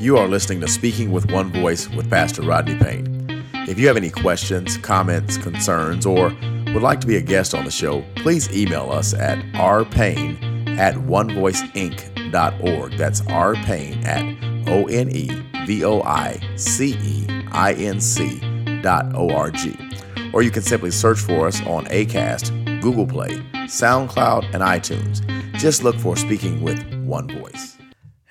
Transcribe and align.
You 0.00 0.16
are 0.16 0.26
listening 0.26 0.62
to 0.62 0.68
Speaking 0.68 1.12
with 1.12 1.30
One 1.30 1.52
Voice 1.52 1.86
with 1.90 2.08
Pastor 2.08 2.40
Rodney 2.40 2.74
Payne. 2.74 3.44
If 3.68 3.78
you 3.78 3.86
have 3.86 3.98
any 3.98 4.08
questions, 4.08 4.78
comments, 4.78 5.36
concerns, 5.36 6.06
or 6.06 6.34
would 6.72 6.82
like 6.82 7.02
to 7.02 7.06
be 7.06 7.16
a 7.16 7.20
guest 7.20 7.54
on 7.54 7.66
the 7.66 7.70
show, 7.70 8.02
please 8.16 8.50
email 8.56 8.90
us 8.90 9.12
at 9.12 9.38
rpayne 9.52 10.78
at 10.78 10.94
onevoiceinc.org. 10.94 12.92
That's 12.96 13.20
rpayne 13.20 14.04
at 14.06 14.68
O 14.70 14.86
N 14.86 15.10
E 15.10 15.28
V 15.66 15.84
O 15.84 16.00
I 16.00 16.40
C 16.56 16.96
E 16.98 17.26
I 17.52 17.74
N 17.74 18.00
C 18.00 18.40
dot 18.80 19.14
O 19.14 19.28
R 19.28 19.50
G. 19.50 19.76
Or 20.32 20.40
you 20.40 20.50
can 20.50 20.62
simply 20.62 20.92
search 20.92 21.18
for 21.18 21.46
us 21.46 21.60
on 21.66 21.84
ACAST, 21.88 22.80
Google 22.80 23.06
Play, 23.06 23.36
SoundCloud, 23.52 24.44
and 24.54 24.62
iTunes. 24.62 25.20
Just 25.58 25.84
look 25.84 25.96
for 25.96 26.16
Speaking 26.16 26.62
with 26.62 26.82
One 27.04 27.28
Voice. 27.28 27.76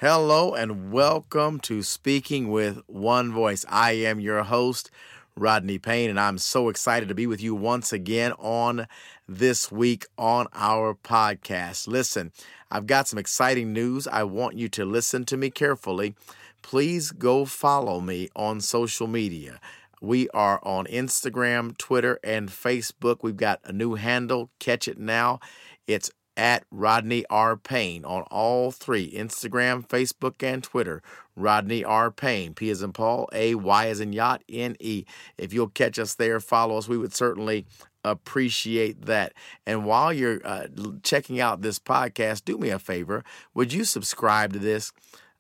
Hello 0.02 0.54
and 0.54 0.94
welcome 0.94 1.60
to 1.60 1.84
Speaking 1.84 2.50
with 2.50 2.80
One 2.88 3.34
Voice. 3.34 3.66
I 3.68 3.92
am 3.92 4.22
your 4.22 4.44
host, 4.44 4.90
Rodney 5.36 5.78
Payne, 5.78 6.10
and 6.10 6.18
I'm 6.18 6.38
so 6.38 6.70
excited 6.70 7.10
to 7.10 7.16
be 7.16 7.28
with 7.28 7.42
you 7.42 7.54
once 7.54 7.92
again 7.92 8.32
on 8.40 8.88
this 9.28 9.70
week 9.70 10.06
on 10.18 10.48
our 10.54 10.94
podcast. 10.94 11.86
Listen, 11.86 12.32
I've 12.72 12.88
got 12.88 13.10
some 13.10 13.20
exciting 13.20 13.74
news. 13.74 14.08
I 14.08 14.24
want 14.24 14.56
you 14.56 14.70
to 14.70 14.86
listen 14.86 15.26
to 15.26 15.36
me 15.36 15.50
carefully. 15.50 16.16
Please 16.62 17.12
go 17.12 17.44
follow 17.44 18.00
me 18.00 18.30
on 18.38 18.62
social 18.62 19.06
media. 19.08 19.60
We 20.02 20.30
are 20.30 20.62
on 20.64 20.86
Instagram, 20.86 21.78
Twitter, 21.78 22.22
and 22.24 22.48
Facebook. 22.48 23.18
We've 23.22 23.36
got 23.36 23.60
a 23.66 23.74
new 23.74 23.96
handle. 23.96 24.50
Catch 24.60 24.88
it 24.88 24.98
now. 24.98 25.42
It's 25.88 26.10
at 26.40 26.64
Rodney 26.72 27.26
R. 27.30 27.58
Payne 27.58 28.06
on 28.06 28.22
all 28.32 28.72
three 28.72 29.12
Instagram, 29.12 29.86
Facebook, 29.86 30.42
and 30.42 30.64
Twitter. 30.64 31.04
Rodney 31.36 31.84
R. 31.84 32.10
Payne, 32.12 32.54
P 32.54 32.70
as 32.70 32.82
in 32.82 32.94
Paul, 32.94 33.28
A, 33.34 33.56
Y 33.56 33.88
as 33.88 34.00
in 34.00 34.14
yacht, 34.14 34.42
N 34.50 34.78
E. 34.80 35.04
If 35.38 35.52
you'll 35.52 35.68
catch 35.68 36.00
us 36.00 36.16
there, 36.16 36.40
follow 36.40 36.78
us, 36.78 36.88
we 36.88 36.98
would 36.98 37.14
certainly 37.14 37.66
appreciate 38.06 39.06
that. 39.06 39.34
And 39.68 39.86
while 39.86 40.14
you're 40.14 40.40
uh, 40.46 40.68
checking 41.04 41.42
out 41.42 41.62
this 41.62 41.78
podcast, 41.78 42.46
do 42.46 42.58
me 42.58 42.70
a 42.70 42.80
favor. 42.80 43.24
Would 43.54 43.74
you 43.74 43.84
subscribe 43.84 44.54
to 44.54 44.60
this 44.60 44.94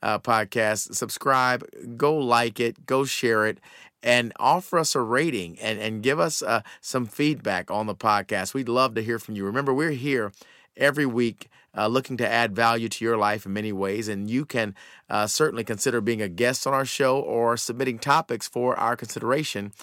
uh, 0.04 0.20
podcast? 0.20 0.94
Subscribe, 0.96 1.64
go 1.96 2.18
like 2.18 2.60
it, 2.60 2.86
go 2.86 3.06
share 3.06 3.48
it, 3.48 3.60
and 4.04 4.34
offer 4.38 4.78
us 4.78 4.96
a 4.96 5.02
rating 5.02 5.58
and, 5.60 5.80
and 5.80 6.04
give 6.04 6.20
us 6.20 6.42
uh, 6.42 6.62
some 6.82 7.06
feedback 7.06 7.72
on 7.72 7.86
the 7.86 7.96
podcast. 7.96 8.54
We'd 8.54 8.70
love 8.70 8.96
to 8.96 9.02
hear 9.02 9.20
from 9.20 9.36
you. 9.36 9.46
Remember, 9.46 9.74
we're 9.74 9.92
here 9.92 10.34
every 10.80 11.06
week 11.06 11.50
uh, 11.78 11.88
looking 11.88 12.18
to 12.18 12.28
add 12.28 12.56
value 12.56 12.90
to 12.90 13.06
your 13.06 13.18
life 13.18 13.46
in 13.46 13.54
many 13.54 13.72
ways. 13.72 14.08
And 14.08 14.30
you 14.30 14.46
can 14.46 14.76
uh, 15.10 15.28
certainly 15.28 15.64
consider 15.64 16.02
being 16.02 16.22
a 16.22 16.28
guest 16.30 16.66
on 16.66 16.74
our 16.74 16.86
show 16.86 17.20
or 17.20 17.58
submitting 17.58 18.00
topics 18.00 18.48
for 18.48 18.76
our 18.78 18.96
consideration 18.96 19.74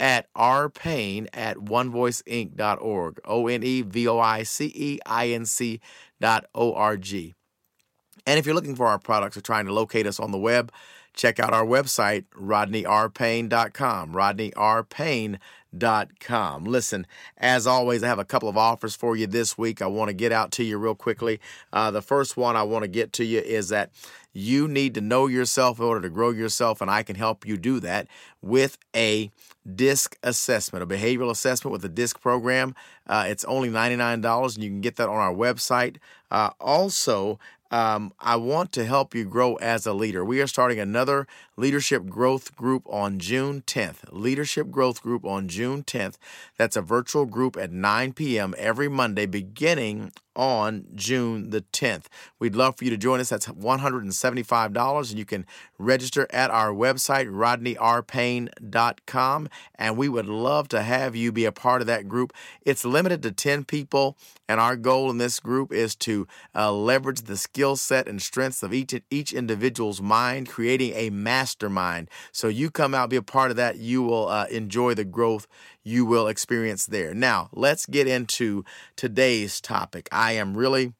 at 0.00 0.32
rpayne 0.34 1.26
at 1.32 1.56
onevoiceinc.org. 1.56 3.20
O 3.24 3.46
N 3.46 3.62
E 3.62 3.82
V 3.82 4.08
O 4.08 4.18
I 4.18 4.42
C 4.42 4.72
E 4.74 4.98
I 5.06 5.28
N 5.28 5.44
C 5.44 5.80
dot 6.20 6.46
O 6.54 6.74
R 6.74 6.96
G. 6.96 7.34
And 8.26 8.38
if 8.38 8.46
you're 8.46 8.54
looking 8.54 8.76
for 8.76 8.86
our 8.86 8.98
products 8.98 9.36
or 9.36 9.40
trying 9.40 9.66
to 9.66 9.72
locate 9.72 10.06
us 10.06 10.20
on 10.20 10.32
the 10.32 10.38
web, 10.38 10.70
check 11.14 11.40
out 11.40 11.54
our 11.54 11.64
website, 11.64 12.24
rodneyrpayne.com. 12.36 14.12
Rodneyrpayne.com 14.12 15.38
com. 16.20 16.64
Listen, 16.64 17.06
as 17.36 17.66
always, 17.66 18.02
I 18.02 18.08
have 18.08 18.18
a 18.18 18.24
couple 18.24 18.48
of 18.48 18.56
offers 18.56 18.94
for 18.94 19.16
you 19.16 19.26
this 19.26 19.58
week. 19.58 19.82
I 19.82 19.86
want 19.86 20.08
to 20.08 20.14
get 20.14 20.32
out 20.32 20.50
to 20.52 20.64
you 20.64 20.78
real 20.78 20.94
quickly. 20.94 21.40
Uh, 21.72 21.90
the 21.90 22.02
first 22.02 22.36
one 22.36 22.56
I 22.56 22.62
want 22.62 22.82
to 22.82 22.88
get 22.88 23.12
to 23.14 23.24
you 23.24 23.40
is 23.40 23.68
that 23.68 23.90
you 24.32 24.68
need 24.68 24.94
to 24.94 25.00
know 25.00 25.26
yourself 25.26 25.78
in 25.78 25.84
order 25.84 26.02
to 26.02 26.10
grow 26.10 26.30
yourself, 26.30 26.80
and 26.80 26.90
I 26.90 27.02
can 27.02 27.16
help 27.16 27.46
you 27.46 27.56
do 27.56 27.80
that 27.80 28.06
with 28.40 28.78
a 28.94 29.30
DISC 29.74 30.16
assessment, 30.22 30.82
a 30.82 30.86
behavioral 30.86 31.30
assessment 31.30 31.72
with 31.72 31.84
a 31.84 31.88
DISC 31.88 32.20
program. 32.20 32.74
Uh, 33.06 33.24
it's 33.26 33.44
only 33.44 33.68
$99, 33.68 34.54
and 34.54 34.64
you 34.64 34.70
can 34.70 34.80
get 34.80 34.96
that 34.96 35.08
on 35.08 35.16
our 35.16 35.34
website. 35.34 35.96
Uh, 36.30 36.50
also, 36.60 37.38
um, 37.70 38.12
I 38.18 38.36
want 38.36 38.72
to 38.72 38.84
help 38.84 39.14
you 39.14 39.24
grow 39.24 39.56
as 39.56 39.86
a 39.86 39.92
leader. 39.92 40.24
We 40.24 40.40
are 40.40 40.46
starting 40.46 40.80
another 40.80 41.26
leadership 41.56 42.06
growth 42.06 42.56
group 42.56 42.84
on 42.86 43.18
June 43.18 43.62
10th. 43.66 44.10
Leadership 44.10 44.70
growth 44.70 45.02
group 45.02 45.24
on 45.24 45.48
June 45.48 45.82
10th. 45.82 46.16
That's 46.56 46.76
a 46.76 46.82
virtual 46.82 47.26
group 47.26 47.56
at 47.56 47.70
9 47.70 48.12
p.m. 48.14 48.54
every 48.56 48.88
Monday 48.88 49.26
beginning 49.26 50.12
on 50.38 50.86
June 50.94 51.50
the 51.50 51.60
10th. 51.60 52.06
We'd 52.38 52.54
love 52.54 52.78
for 52.78 52.84
you 52.84 52.90
to 52.90 52.96
join 52.96 53.18
us. 53.18 53.28
That's 53.28 53.48
$175, 53.48 55.10
and 55.10 55.18
you 55.18 55.24
can 55.24 55.44
register 55.78 56.28
at 56.30 56.52
our 56.52 56.70
website, 56.70 57.28
rodneyrpayne.com, 57.28 59.48
and 59.74 59.96
we 59.96 60.08
would 60.08 60.26
love 60.26 60.68
to 60.68 60.82
have 60.82 61.16
you 61.16 61.32
be 61.32 61.44
a 61.44 61.52
part 61.52 61.80
of 61.80 61.88
that 61.88 62.08
group. 62.08 62.32
It's 62.62 62.84
limited 62.84 63.24
to 63.24 63.32
10 63.32 63.64
people, 63.64 64.16
and 64.48 64.60
our 64.60 64.76
goal 64.76 65.10
in 65.10 65.18
this 65.18 65.40
group 65.40 65.72
is 65.72 65.96
to 65.96 66.28
uh, 66.54 66.72
leverage 66.72 67.22
the 67.22 67.36
skill 67.36 67.74
set 67.74 68.06
and 68.06 68.22
strengths 68.22 68.62
of 68.62 68.72
each, 68.72 68.94
each 69.10 69.32
individual's 69.32 70.00
mind, 70.00 70.48
creating 70.48 70.92
a 70.94 71.10
mastermind. 71.10 72.08
So 72.30 72.46
you 72.46 72.70
come 72.70 72.94
out, 72.94 73.10
be 73.10 73.16
a 73.16 73.22
part 73.22 73.50
of 73.50 73.56
that, 73.56 73.78
you 73.78 74.04
will 74.04 74.28
uh, 74.28 74.46
enjoy 74.50 74.94
the 74.94 75.04
growth 75.04 75.48
you 75.88 76.04
will 76.04 76.28
experience 76.28 76.86
there. 76.86 77.14
Now, 77.14 77.48
let's 77.52 77.86
get 77.86 78.06
into 78.06 78.64
today's 78.94 79.60
topic. 79.60 80.08
I 80.12 80.27
am 80.32 80.56
really 80.56 80.92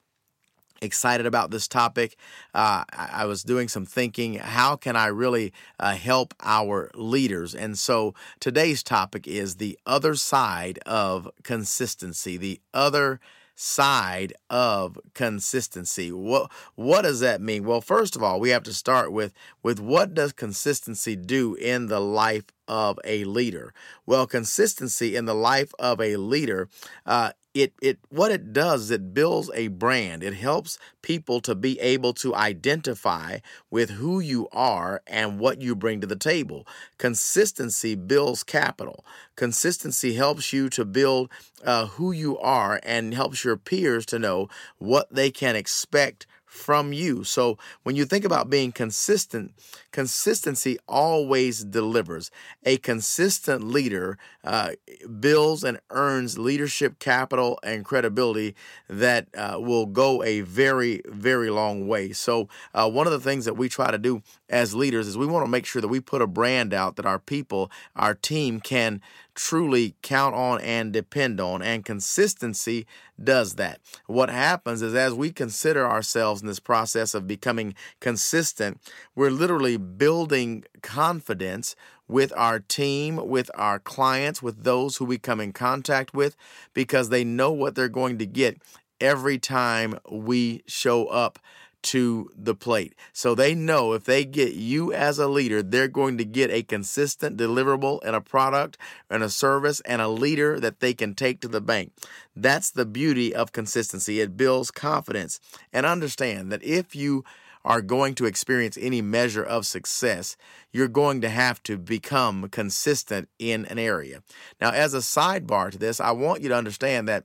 excited 0.81 1.27
about 1.27 1.51
this 1.51 1.69
topic. 1.69 2.17
Uh, 2.55 2.85
I, 2.93 3.11
I, 3.13 3.25
was 3.27 3.43
doing 3.43 3.69
some 3.69 3.85
thinking. 3.85 4.35
How 4.35 4.77
can 4.77 4.97
I 4.97 5.07
really 5.07 5.53
uh, 5.79 5.95
help 5.95 6.35
our 6.43 6.91
leaders? 6.95 7.55
And 7.55 7.79
so 7.79 8.15
today's 8.41 8.83
topic 8.83 9.27
is 9.27 9.57
the 9.57 9.79
other 9.87 10.15
side 10.15 10.79
of 10.87 11.29
consistency, 11.43 12.37
the 12.37 12.61
other 12.73 13.21
side 13.55 14.33
of 14.49 14.97
consistency. 15.15 16.13
What 16.13 16.51
what 16.77 17.03
does 17.03 17.21
that 17.21 17.41
mean? 17.41 17.65
Well, 17.65 17.81
first 17.81 18.15
of 18.15 18.23
all, 18.23 18.39
we 18.39 18.51
have 18.51 18.63
to 18.65 18.73
start 18.73 19.11
with 19.11 19.35
with 19.65 19.81
what 19.81 20.15
does 20.15 20.33
consistency 20.33 21.17
do 21.17 21.55
in 21.57 21.87
the 21.87 22.01
life 22.01 22.45
of 22.69 23.01
a 23.05 23.25
leader? 23.25 23.75
Well, 24.07 24.29
consistency 24.29 25.17
in 25.17 25.25
the 25.25 25.35
life 25.35 25.73
of 25.79 26.01
a 26.01 26.17
leader 26.17 26.69
uh, 27.05 27.33
it 27.63 27.73
it 27.83 27.99
what 28.09 28.31
it 28.31 28.53
does 28.53 28.85
is 28.85 28.91
it 28.91 29.15
builds 29.15 29.51
a 29.55 29.69
brand. 29.69 30.23
It 30.23 30.35
helps 30.35 30.79
people 31.03 31.41
to 31.41 31.55
be 31.55 31.79
able 31.81 32.13
to 32.15 32.35
identify 32.35 33.39
with 33.71 33.91
who 33.91 34.21
you 34.21 34.49
are 34.53 35.03
and 35.07 35.39
what 35.39 35.61
you 35.61 35.75
bring 35.75 36.01
to 36.01 36.07
the 36.07 36.17
table. 36.17 36.67
Consistency 36.99 37.95
builds 37.95 38.43
capital. 38.43 39.05
Consistency 39.37 40.15
helps 40.15 40.53
you 40.53 40.69
to 40.71 40.85
build 40.85 41.31
uh, 41.65 41.87
who 41.87 42.13
you 42.13 42.39
are 42.39 42.81
and 42.83 43.15
helps 43.15 43.45
your 43.45 43.57
peers 43.57 44.07
to 44.07 44.19
know 44.19 44.49
what 44.79 45.09
they 45.11 45.31
can 45.31 45.57
expect 45.57 46.27
from 46.59 46.93
you. 46.93 47.25
So 47.25 47.57
when 47.85 47.97
you 47.97 48.05
think 48.05 48.25
about 48.25 48.51
being 48.51 48.73
consistent, 48.73 49.53
consistency 49.93 50.79
always 50.89 51.65
delivers. 51.65 52.31
A 52.65 52.77
consistent 52.79 53.65
leader 53.65 54.19
uh, 54.45 54.73
builds 55.21 55.65
and 55.65 55.81
earns 55.91 56.39
leadership 56.39 56.99
capital 56.99 57.59
and 57.63 57.85
credibility 57.85 58.55
that 58.89 59.29
uh, 59.37 59.59
will 59.61 59.87
go 59.87 60.23
a 60.23 60.41
very, 60.41 61.03
very 61.07 61.51
long 61.51 61.87
way. 61.89 62.13
So 62.13 62.49
uh, 62.75 62.91
one 62.91 63.07
of 63.07 63.13
the 63.13 63.21
things 63.21 63.45
that 63.45 63.55
we 63.57 63.69
try 63.69 63.91
to 63.91 63.99
do 63.99 64.23
as 64.49 64.75
leaders 64.75 65.07
is 65.07 65.19
we 65.19 65.27
want 65.27 65.45
to 65.45 65.51
make 65.51 65.67
sure 65.67 65.83
that 65.83 65.89
we 65.89 66.01
put 66.01 66.23
a 66.23 66.27
brand 66.27 66.73
out 66.73 66.97
that 66.97 67.07
our 67.07 67.19
people, 67.19 67.71
our 67.97 68.15
team 68.15 68.61
can 68.61 69.01
truly 69.35 69.95
count 70.03 70.35
on 70.35 70.61
and 70.61 70.93
depend 70.93 71.41
on. 71.41 71.63
And 71.63 71.85
consistency 71.85 72.87
does 73.23 73.55
that. 73.55 73.81
What 74.07 74.31
happens 74.31 74.83
is 74.83 74.95
as 74.95 75.15
we 75.15 75.31
consider 75.31 75.87
ourselves 75.87 76.41
in 76.41 76.49
this 76.49 76.61
process 76.61 77.15
of 77.15 77.27
becoming 77.27 77.75
consistent, 78.01 78.81
we're 79.15 79.31
literally 79.31 79.77
building 79.77 80.65
confidence 80.83 81.77
with 82.09 82.33
our 82.37 82.59
team, 82.59 83.17
with 83.29 83.51
our 83.55 83.79
clients, 83.79 84.43
with 84.43 84.65
those 84.65 84.97
who 84.97 85.05
we 85.05 85.19
come 85.19 85.41
in 85.41 85.53
contact 85.53 86.15
with, 86.15 86.37
because 86.73 87.11
they 87.11 87.23
know 87.23 87.53
what 87.53 87.75
they're 87.75 87.89
going 87.89 88.19
to 88.19 88.27
get 88.27 88.59
every 89.01 89.39
time 89.39 89.99
we 90.11 90.63
show 90.67 91.07
up 91.07 91.39
to 91.83 92.31
the 92.37 92.55
plate. 92.55 92.95
So 93.13 93.35
they 93.35 93.55
know 93.55 93.93
if 93.93 94.05
they 94.05 94.25
get 94.25 94.55
you 94.55 94.93
as 94.93 95.19
a 95.19 95.29
leader, 95.29 95.63
they're 95.63 95.89
going 95.89 96.19
to 96.19 96.25
get 96.25 96.51
a 96.51 96.63
consistent 96.63 97.37
deliverable 97.37 98.01
and 98.05 98.17
a 98.17 98.21
product 98.21 98.77
and 99.09 99.23
a 99.23 99.31
service 99.31 99.81
and 99.81 100.03
a 100.03 100.09
leader 100.09 100.59
that 100.61 100.81
they 100.81 100.93
can 100.93 101.15
take 101.15 101.41
to 101.41 101.49
the 101.49 101.61
bank. 101.61 101.93
That's 102.35 102.71
the 102.71 102.87
beauty 102.87 103.35
of 103.35 103.53
consistency. 103.53 104.21
It 104.21 104.37
builds 104.37 104.71
confidence. 104.71 105.41
And 105.73 105.87
understand 105.87 106.51
that 106.53 106.63
if 106.63 106.97
you 106.97 107.25
are 107.65 107.83
going 107.83 108.15
to 108.15 108.27
experience 108.27 108.79
any 108.81 109.03
measure 109.03 109.43
of 109.43 109.67
success, 109.67 110.37
you're 110.73 110.89
going 110.89 111.21
to 111.21 111.29
have 111.29 111.63
to 111.65 111.77
become 111.77 112.49
consistent 112.49 113.29
in 113.39 113.67
an 113.67 113.79
area. 113.79 114.23
Now, 114.61 114.71
as 114.71 114.95
a 114.95 114.99
sidebar 114.99 115.71
to 115.73 115.79
this, 115.79 116.01
I 116.01 116.13
want 116.13 116.43
you 116.43 116.49
to 116.49 116.57
understand 116.57 117.09
that 117.09 117.25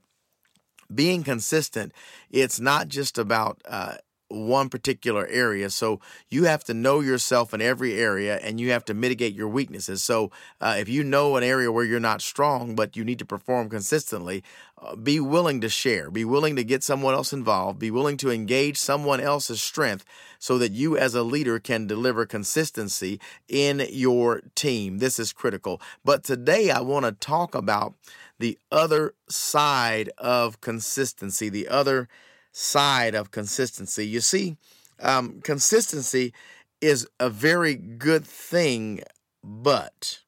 being 0.94 1.22
consistent, 1.22 1.92
it's 2.30 2.60
not 2.60 2.88
just 2.88 3.16
about 3.16 3.62
uh, 3.64 3.94
one 4.28 4.68
particular 4.68 5.26
area. 5.26 5.70
So 5.70 6.00
you 6.28 6.44
have 6.44 6.64
to 6.64 6.74
know 6.74 7.00
yourself 7.00 7.54
in 7.54 7.60
every 7.60 7.94
area 7.94 8.38
and 8.38 8.60
you 8.60 8.70
have 8.70 8.84
to 8.86 8.94
mitigate 8.94 9.34
your 9.34 9.48
weaknesses. 9.48 10.02
So 10.02 10.30
uh, 10.60 10.76
if 10.78 10.88
you 10.88 11.04
know 11.04 11.36
an 11.36 11.44
area 11.44 11.70
where 11.70 11.84
you're 11.84 12.00
not 12.00 12.22
strong, 12.22 12.74
but 12.74 12.96
you 12.96 13.04
need 13.04 13.18
to 13.18 13.24
perform 13.24 13.68
consistently, 13.68 14.42
uh, 14.78 14.96
be 14.96 15.20
willing 15.20 15.60
to 15.60 15.68
share, 15.68 16.10
be 16.10 16.24
willing 16.24 16.56
to 16.56 16.64
get 16.64 16.82
someone 16.82 17.14
else 17.14 17.32
involved, 17.32 17.78
be 17.78 17.90
willing 17.90 18.16
to 18.18 18.30
engage 18.30 18.76
someone 18.76 19.20
else's 19.20 19.62
strength 19.62 20.04
so 20.38 20.58
that 20.58 20.72
you 20.72 20.96
as 20.96 21.14
a 21.14 21.22
leader 21.22 21.58
can 21.58 21.86
deliver 21.86 22.26
consistency 22.26 23.20
in 23.48 23.86
your 23.90 24.42
team. 24.54 24.98
This 24.98 25.18
is 25.18 25.32
critical. 25.32 25.80
But 26.04 26.24
today 26.24 26.70
I 26.70 26.80
want 26.80 27.06
to 27.06 27.12
talk 27.12 27.54
about 27.54 27.94
the 28.38 28.58
other 28.72 29.14
side 29.28 30.10
of 30.18 30.60
consistency, 30.60 31.48
the 31.48 31.68
other 31.68 32.08
side 32.54 33.16
of 33.16 33.32
consistency. 33.32 34.06
You 34.06 34.20
see, 34.20 34.56
um, 35.00 35.40
consistency 35.42 36.32
is 36.80 37.06
a 37.18 37.28
very 37.28 37.74
good 37.74 38.24
thing, 38.24 39.00
but, 39.42 40.20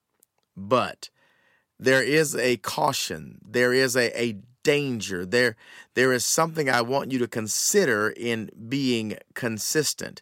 but 0.57 1.09
there 1.79 2.03
is 2.03 2.35
a 2.35 2.57
caution, 2.59 3.39
there 3.47 3.73
is 3.73 3.97
a, 3.97 4.21
a 4.21 4.39
danger, 4.65 5.25
there, 5.25 5.55
there 5.95 6.13
is 6.13 6.25
something 6.25 6.69
I 6.69 6.83
want 6.83 7.13
you 7.13 7.21
to 7.21 7.29
consider 7.29 8.11
in 8.11 8.51
being 8.69 9.19
consistent. 9.35 10.21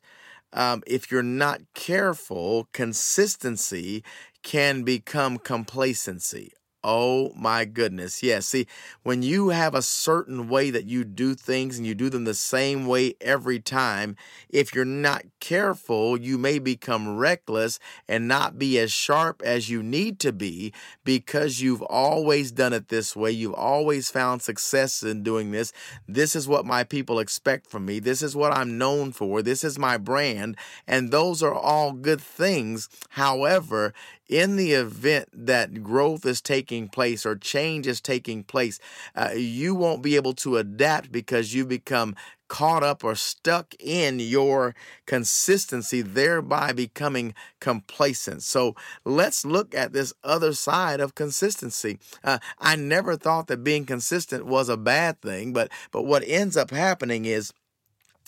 Um, 0.53 0.83
if 0.87 1.11
you're 1.11 1.23
not 1.23 1.63
careful, 1.75 2.69
consistency 2.73 4.05
can 4.43 4.83
become 4.83 5.39
complacency. 5.39 6.53
Oh 6.87 7.33
my 7.35 7.65
goodness. 7.65 8.23
Yes. 8.23 8.35
Yeah, 8.35 8.41
see, 8.41 8.67
when 9.05 9.23
you 9.23 9.49
have 9.49 9.75
a 9.75 9.81
certain 9.81 10.49
way 10.49 10.69
that 10.71 10.85
you 10.85 11.03
do 11.03 11.35
things 11.35 11.79
and 11.79 11.87
you 11.87 11.95
do 11.95 12.11
them 12.11 12.25
the 12.25 12.35
same 12.35 12.87
way 12.87 13.15
every 13.23 13.59
time, 13.59 14.17
if 14.51 14.75
you're 14.75 14.85
not 14.85 15.23
careful, 15.41 16.21
you 16.21 16.37
may 16.37 16.59
become 16.59 17.17
reckless 17.17 17.79
and 18.07 18.29
not 18.29 18.59
be 18.59 18.79
as 18.79 18.93
sharp 18.93 19.41
as 19.43 19.71
you 19.71 19.83
need 19.83 20.21
to 20.21 20.33
be 20.33 20.75
because 21.05 21.63
you've 21.63 21.83
always 21.83 22.53
done 22.53 22.75
it 22.75 22.89
this 22.89 23.17
way. 23.17 23.31
You've 23.31 23.55
always 23.55 24.11
found 24.11 24.43
success 24.43 25.03
in 25.03 25.23
doing 25.23 25.53
this. 25.53 25.73
This 26.07 26.37
is 26.37 26.47
what 26.47 26.67
my 26.67 26.85
people 26.85 27.19
expect 27.19 27.67
from 27.67 27.87
me. 27.87 27.99
This 27.99 28.21
is 28.21 28.37
what 28.37 28.53
I'm 28.53 28.77
known 28.77 29.13
for. 29.13 29.41
This 29.41 29.65
is 29.65 29.79
my 29.79 29.97
brand. 29.97 30.57
And 30.87 31.11
those 31.11 31.43
are 31.43 31.55
all 31.55 31.93
good 31.93 32.21
things. 32.21 32.91
However, 33.11 33.95
in 34.29 34.57
the 34.57 34.73
event 34.73 35.29
that 35.33 35.83
growth 35.83 36.25
is 36.25 36.41
taking 36.41 36.89
place 36.89 37.27
or 37.27 37.37
change 37.37 37.87
is 37.87 38.01
taking 38.01 38.43
place, 38.43 38.79
uh, 39.15 39.31
you 39.35 39.75
won't 39.75 40.03
be 40.03 40.17
able 40.17 40.33
to 40.35 40.57
adapt 40.57 41.13
because 41.13 41.55
you 41.55 41.65
become 41.65 42.15
caught 42.49 42.83
up 42.83 43.03
or 43.03 43.15
stuck 43.15 43.75
in 43.81 44.21
your 44.21 44.75
consistency, 45.07 46.03
thereby 46.03 46.73
becoming 46.73 47.35
complacent. 47.61 48.43
So 48.43 48.75
let's 49.05 49.45
look 49.45 49.75
at 49.75 49.93
this 49.93 50.13
other 50.23 50.53
side 50.53 51.01
of 51.01 51.15
consistency. 51.15 51.99
Uh, 52.23 52.39
I 52.59 52.77
never 52.77 53.17
thought 53.17 53.47
that 53.49 53.65
being 53.65 53.87
consistent 53.87 54.47
was 54.47 54.69
a 54.69 54.77
bad 54.77 55.21
thing, 55.21 55.53
but 55.53 55.71
but 55.91 56.05
what 56.05 56.23
ends 56.27 56.57
up 56.57 56.71
happening 56.71 57.25
is 57.25 57.53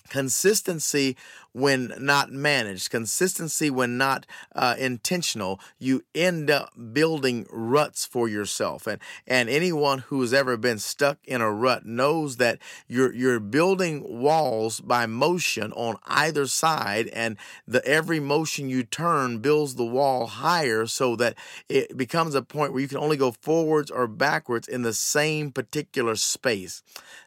consistency 0.09 1.17
when 1.57 1.91
not 1.99 2.31
managed, 2.31 2.91
consistency 2.91 3.71
when 3.71 3.97
not 3.97 4.27
uh, 4.55 4.75
intentional, 4.79 5.59
you 5.79 6.05
end 6.15 6.51
up 6.51 6.71
building 6.93 7.47
ruts 7.51 8.05
for 8.05 8.29
yourself. 8.29 8.87
And 8.87 9.01
and 9.27 9.49
anyone 9.49 10.01
who's 10.01 10.35
ever 10.35 10.59
been 10.59 10.79
stuck 10.79 11.17
in 11.25 11.41
a 11.41 11.51
rut 11.51 11.87
knows 11.87 12.37
that 12.37 12.59
you're 12.87 13.15
you're 13.15 13.41
building 13.41 14.21
walls 14.21 14.81
by 14.81 15.07
motion 15.07 15.73
on 15.73 15.97
either 16.05 16.47
side, 16.47 17.09
and 17.09 17.39
the 17.67 17.83
every 17.87 18.21
motion 18.21 18.69
you 18.69 18.83
turn 18.83 19.39
builds 19.39 19.77
the 19.77 19.85
wall 19.87 20.27
higher, 20.27 20.85
so 20.85 21.17
that 21.17 21.37
it 21.71 21.97
becomes 21.97 22.35
a 22.35 22.43
point 22.43 22.75
where 22.75 22.83
you 22.83 22.89
can 22.89 22.99
only 22.99 23.17
go 23.17 23.33
forwards 23.33 23.91
or 23.91 24.07
backwards 24.07 24.69
in 24.69 24.83
the 24.83 24.93
same 24.93 25.51
particular 25.53 26.17
space. 26.17 26.83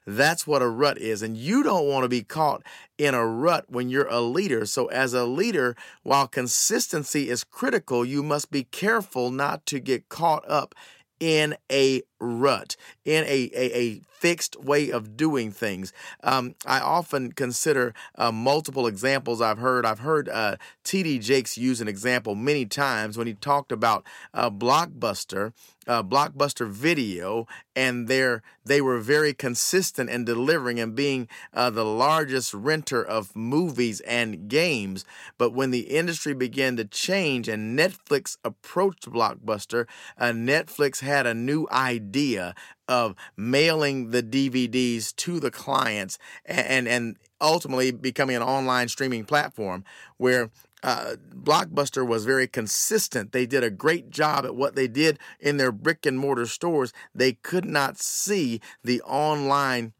That's 0.05 0.45
what 0.45 0.61
a 0.61 0.67
rut 0.67 0.99
is, 0.99 1.23
and 1.23 1.35
you 1.35 1.63
don't 1.63 1.87
want 1.87 2.03
to 2.03 2.09
be 2.09 2.21
caught 2.21 2.61
in 2.99 3.15
a 3.15 3.25
rut 3.25 3.65
when 3.69 3.89
you're 3.89 4.07
a 4.07 4.21
leader. 4.21 4.65
So, 4.67 4.87
as 4.87 5.13
a 5.15 5.25
leader, 5.25 5.75
while 6.03 6.27
consistency 6.27 7.29
is 7.29 7.43
critical, 7.43 8.05
you 8.05 8.21
must 8.21 8.51
be 8.51 8.65
careful 8.65 9.31
not 9.31 9.65
to 9.67 9.79
get 9.79 10.09
caught 10.09 10.47
up 10.47 10.75
in 11.19 11.55
a 11.71 12.03
rut, 12.19 12.75
in 13.05 13.23
a, 13.25 13.49
a, 13.53 13.77
a 13.77 14.01
fixed 14.19 14.61
way 14.61 14.91
of 14.91 15.15
doing 15.15 15.49
things. 15.51 15.93
Um, 16.23 16.55
I 16.65 16.79
often 16.79 17.31
consider 17.31 17.93
uh, 18.15 18.31
multiple 18.31 18.85
examples 18.85 19.41
I've 19.41 19.59
heard. 19.59 19.85
I've 19.85 19.99
heard 19.99 20.27
uh, 20.27 20.57
T.D. 20.83 21.19
Jakes 21.19 21.57
use 21.57 21.79
an 21.79 21.87
example 21.87 22.35
many 22.35 22.65
times 22.65 23.17
when 23.17 23.27
he 23.27 23.33
talked 23.33 23.71
about 23.71 24.05
uh, 24.33 24.49
Blockbuster, 24.49 25.53
uh, 25.87 26.03
Blockbuster 26.03 26.69
Video, 26.69 27.47
and 27.75 28.09
their, 28.09 28.43
they 28.65 28.81
were 28.81 28.99
very 28.99 29.33
consistent 29.33 30.09
in 30.09 30.25
delivering 30.25 30.79
and 30.79 30.95
being 30.95 31.29
uh, 31.53 31.69
the 31.69 31.85
largest 31.85 32.53
renter 32.53 33.01
of 33.01 33.35
movies 33.35 34.01
and 34.01 34.49
games. 34.49 35.05
But 35.37 35.53
when 35.53 35.71
the 35.71 35.95
industry 35.95 36.33
began 36.33 36.75
to 36.75 36.83
change 36.83 37.47
and 37.47 37.79
Netflix 37.79 38.37
approached 38.43 39.09
Blockbuster, 39.09 39.87
uh, 40.17 40.31
Netflix 40.31 40.99
had 40.99 41.25
a 41.25 41.33
new 41.33 41.67
idea 41.71 42.08
idea 42.09 42.55
of 42.87 43.15
mailing 43.37 44.09
the 44.09 44.23
DVDs 44.23 45.15
to 45.15 45.39
the 45.39 45.51
clients 45.51 46.17
and 46.45 46.87
and 46.87 47.17
ultimately 47.39 47.91
becoming 47.91 48.35
an 48.35 48.41
online 48.41 48.87
streaming 48.87 49.23
platform 49.23 49.83
where 50.17 50.49
uh, 50.81 51.15
Blockbuster 51.35 52.07
was 52.07 52.25
very 52.25 52.47
consistent. 52.47 53.31
They 53.31 53.45
did 53.45 53.63
a 53.63 53.69
great 53.69 54.09
job 54.09 54.45
at 54.45 54.55
what 54.55 54.75
they 54.75 54.87
did 54.87 55.19
in 55.39 55.57
their 55.57 55.71
brick 55.71 56.05
and 56.05 56.17
mortar 56.17 56.45
stores. 56.45 56.93
They 57.13 57.33
could 57.33 57.65
not 57.65 57.99
see 57.99 58.61
the 58.83 59.01
online 59.01 59.93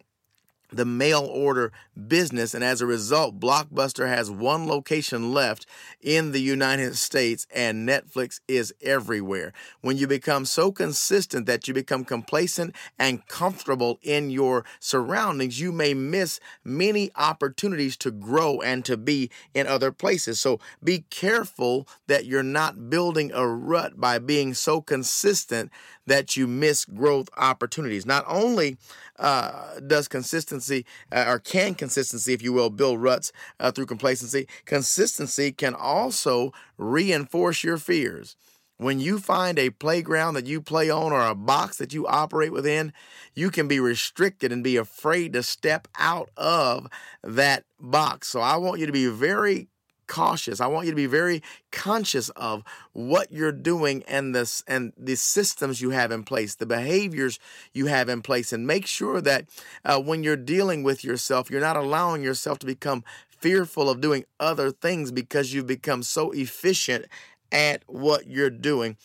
the 0.72 0.86
mail 0.86 1.26
order 1.26 1.72
business. 2.08 2.54
And 2.54 2.64
as 2.64 2.82
a 2.82 2.86
result, 2.86 3.40
Blockbuster 3.40 4.08
has 4.08 4.30
one 4.32 4.68
location 4.68 5.34
left 5.34 5.66
in 6.02 6.32
the 6.32 6.42
United 6.42 6.96
States 6.96 7.48
and 7.54 7.88
Netflix 7.88 8.40
is 8.48 8.74
everywhere. 8.82 9.54
When 9.82 9.98
you 9.98 10.08
become 10.08 10.46
so 10.46 10.72
consistent 10.72 11.46
that 11.48 11.68
you 11.68 11.74
become 11.74 12.06
complacent 12.06 12.76
and 12.98 13.26
comfortable 13.28 14.00
in 14.02 14.30
your 14.30 14.66
surroundings, 14.80 15.60
you 15.60 15.72
may 15.72 15.94
miss 15.94 16.40
many 16.64 17.12
opportunities 17.16 17.98
to 17.98 18.12
grow 18.12 18.62
and 18.62 18.86
to 18.86 18.98
be 18.98 19.30
in 19.54 19.68
other 19.68 19.92
places. 19.92 20.40
So 20.40 20.60
be 20.84 21.06
careful 21.10 21.88
that 22.08 22.26
you're 22.26 22.44
not 22.44 22.90
building 22.90 23.32
a 23.34 23.48
rut 23.48 24.00
by 24.00 24.20
being 24.20 24.54
so 24.54 24.82
consistent 24.82 25.72
that 26.10 26.36
you 26.36 26.48
miss 26.48 26.86
growth 26.86 27.30
opportunities. 27.38 28.06
Not 28.06 28.26
only 28.28 28.78
uh, 29.18 29.80
does 29.80 30.08
consistency 30.08 30.86
uh, 31.12 31.26
or 31.28 31.40
can 31.40 31.76
consistency, 31.76 32.34
if 32.34 32.42
you 32.42 32.52
will, 32.52 32.72
build 32.72 33.02
ruts 33.02 33.32
uh, 33.60 33.72
through 33.72 33.86
complacency, 33.86 34.48
consistency 34.66 35.52
can 35.52 35.76
also 35.76 36.52
reinforce 36.78 37.64
your 37.64 37.78
fears. 37.78 38.36
When 38.78 39.00
you 39.00 39.20
find 39.20 39.60
a 39.60 39.70
playground 39.70 40.34
that 40.36 40.48
you 40.48 40.62
play 40.62 40.90
on 40.90 41.12
or 41.12 41.22
a 41.22 41.36
box 41.36 41.78
that 41.78 41.94
you 41.94 42.08
operate 42.08 42.54
within, 42.54 42.94
you 43.36 43.52
can 43.52 43.68
be 43.68 43.80
restricted 43.80 44.52
and 44.52 44.64
be 44.64 44.78
afraid 44.78 45.34
to 45.34 45.44
step 45.44 45.88
out 46.00 46.30
of 46.38 46.88
that 47.22 47.66
box. 47.80 48.30
So 48.30 48.40
I 48.40 48.56
want 48.56 48.80
you 48.80 48.86
to 48.86 48.92
be 48.94 49.08
very 49.08 49.68
cautious. 50.10 50.60
I 50.60 50.68
want 50.68 50.88
you 50.88 50.92
to 50.92 50.96
be 50.96 51.06
very 51.06 51.42
conscious 51.72 52.28
of 52.30 52.64
what 52.92 53.32
you're 53.32 53.54
doing 53.54 54.04
and 54.08 54.36
the 54.36 54.64
and 54.68 54.92
the 54.98 55.16
systems 55.16 55.80
you 55.80 55.92
have 55.92 56.12
in 56.12 56.24
place, 56.24 56.56
the 56.56 56.66
behaviors 56.66 57.40
you 57.74 57.86
have 57.86 58.10
in 58.10 58.22
place, 58.22 58.52
and 58.52 58.68
make 58.68 58.86
sure 58.86 59.22
that 59.22 59.46
uh, 59.86 60.02
when 60.02 60.24
you're 60.24 60.36
dealing 60.36 60.84
with 60.84 61.04
yourself, 61.06 61.50
you're 61.50 61.62
not 61.62 61.78
allowing 61.78 62.24
yourself 62.24 62.60
to 62.60 62.66
become 62.66 63.06
fearful 63.30 63.90
of 63.90 64.02
doing 64.02 64.26
other 64.40 64.72
things 64.72 65.12
because 65.14 65.54
you've 65.54 65.68
become 65.68 66.04
so 66.04 66.32
efficient 66.32 67.06
at 67.52 67.84
what 67.88 68.28
you're 68.28 68.50
doing 68.50 68.98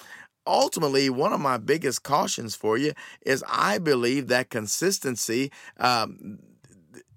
ultimately, 0.47 1.09
one 1.09 1.33
of 1.33 1.41
my 1.41 1.57
biggest 1.57 2.03
cautions 2.03 2.55
for 2.55 2.77
you 2.77 2.93
is 3.25 3.43
I 3.49 3.79
believe 3.79 4.29
that 4.29 4.51
consistency, 4.51 5.51
um, 5.79 6.39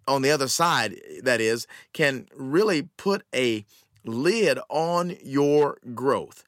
on 0.08 0.22
the 0.22 0.32
other 0.32 0.48
side, 0.48 0.94
eh, 0.94 1.22
that 1.24 1.42
is, 1.42 1.68
can 1.94 2.28
really 2.36 2.84
put 2.98 3.24
a 3.36 3.66
lid 4.06 4.60
on 4.70 5.18
your 5.24 5.78
growth. 5.94 6.44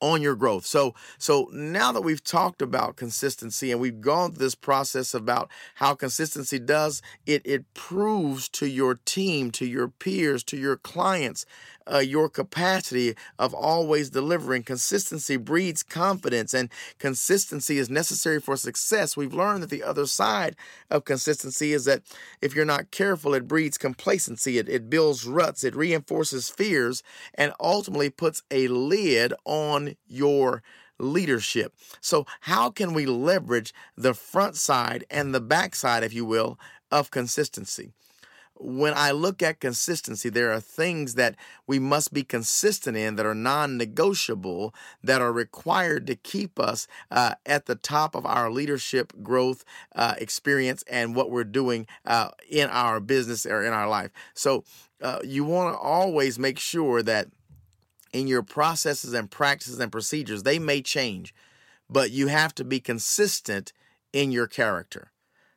on 0.00 0.22
your 0.22 0.36
growth. 0.36 0.64
So 0.64 0.94
so 1.18 1.48
now 1.52 1.90
that 1.90 2.02
we've 2.02 2.22
talked 2.22 2.62
about 2.62 2.94
consistency 2.96 3.72
and 3.72 3.80
we've 3.80 4.00
gone 4.00 4.30
through 4.30 4.44
this 4.44 4.54
process 4.54 5.12
about 5.12 5.50
how 5.76 5.94
consistency 5.94 6.60
does 6.60 7.02
it 7.26 7.42
it 7.44 7.64
proves 7.74 8.48
to 8.50 8.66
your 8.68 8.94
team, 9.04 9.50
to 9.52 9.66
your 9.66 9.88
peers, 9.88 10.44
to 10.44 10.56
your 10.56 10.76
clients 10.76 11.44
uh, 11.92 11.98
your 11.98 12.28
capacity 12.28 13.14
of 13.38 13.54
always 13.54 14.10
delivering. 14.10 14.62
Consistency 14.62 15.36
breeds 15.36 15.82
confidence 15.82 16.54
and 16.54 16.70
consistency 16.98 17.78
is 17.78 17.90
necessary 17.90 18.40
for 18.40 18.56
success. 18.56 19.16
We've 19.16 19.34
learned 19.34 19.62
that 19.62 19.70
the 19.70 19.82
other 19.82 20.06
side 20.06 20.56
of 20.90 21.04
consistency 21.04 21.72
is 21.72 21.84
that 21.86 22.02
if 22.40 22.54
you're 22.54 22.64
not 22.64 22.90
careful, 22.90 23.34
it 23.34 23.48
breeds 23.48 23.78
complacency, 23.78 24.58
it, 24.58 24.68
it 24.68 24.90
builds 24.90 25.26
ruts, 25.26 25.64
it 25.64 25.76
reinforces 25.76 26.50
fears, 26.50 27.02
and 27.34 27.52
ultimately 27.60 28.10
puts 28.10 28.42
a 28.50 28.68
lid 28.68 29.32
on 29.44 29.96
your 30.06 30.62
leadership. 30.98 31.74
So, 32.00 32.26
how 32.42 32.70
can 32.70 32.92
we 32.92 33.06
leverage 33.06 33.72
the 33.96 34.14
front 34.14 34.56
side 34.56 35.04
and 35.10 35.34
the 35.34 35.40
back 35.40 35.74
side, 35.74 36.02
if 36.02 36.12
you 36.12 36.24
will, 36.24 36.58
of 36.90 37.10
consistency? 37.10 37.92
When 38.60 38.92
I 38.94 39.12
look 39.12 39.42
at 39.42 39.60
consistency, 39.60 40.28
there 40.28 40.52
are 40.52 40.60
things 40.60 41.14
that 41.14 41.36
we 41.66 41.78
must 41.78 42.12
be 42.12 42.24
consistent 42.24 42.96
in 42.96 43.16
that 43.16 43.26
are 43.26 43.34
non 43.34 43.76
negotiable, 43.76 44.74
that 45.02 45.20
are 45.22 45.32
required 45.32 46.06
to 46.08 46.16
keep 46.16 46.58
us 46.58 46.88
uh, 47.10 47.34
at 47.46 47.66
the 47.66 47.76
top 47.76 48.14
of 48.14 48.26
our 48.26 48.50
leadership 48.50 49.12
growth 49.22 49.64
uh, 49.94 50.14
experience 50.18 50.82
and 50.88 51.14
what 51.14 51.30
we're 51.30 51.44
doing 51.44 51.86
uh, 52.04 52.30
in 52.48 52.68
our 52.70 53.00
business 53.00 53.46
or 53.46 53.64
in 53.64 53.72
our 53.72 53.88
life. 53.88 54.10
So, 54.34 54.64
uh, 55.00 55.20
you 55.22 55.44
want 55.44 55.74
to 55.74 55.78
always 55.78 56.38
make 56.38 56.58
sure 56.58 57.02
that 57.04 57.28
in 58.12 58.26
your 58.26 58.42
processes 58.42 59.12
and 59.14 59.30
practices 59.30 59.78
and 59.78 59.92
procedures, 59.92 60.42
they 60.42 60.58
may 60.58 60.82
change, 60.82 61.34
but 61.88 62.10
you 62.10 62.26
have 62.28 62.54
to 62.56 62.64
be 62.64 62.80
consistent 62.80 63.72
in 64.12 64.32
your 64.32 64.46
character. 64.46 65.12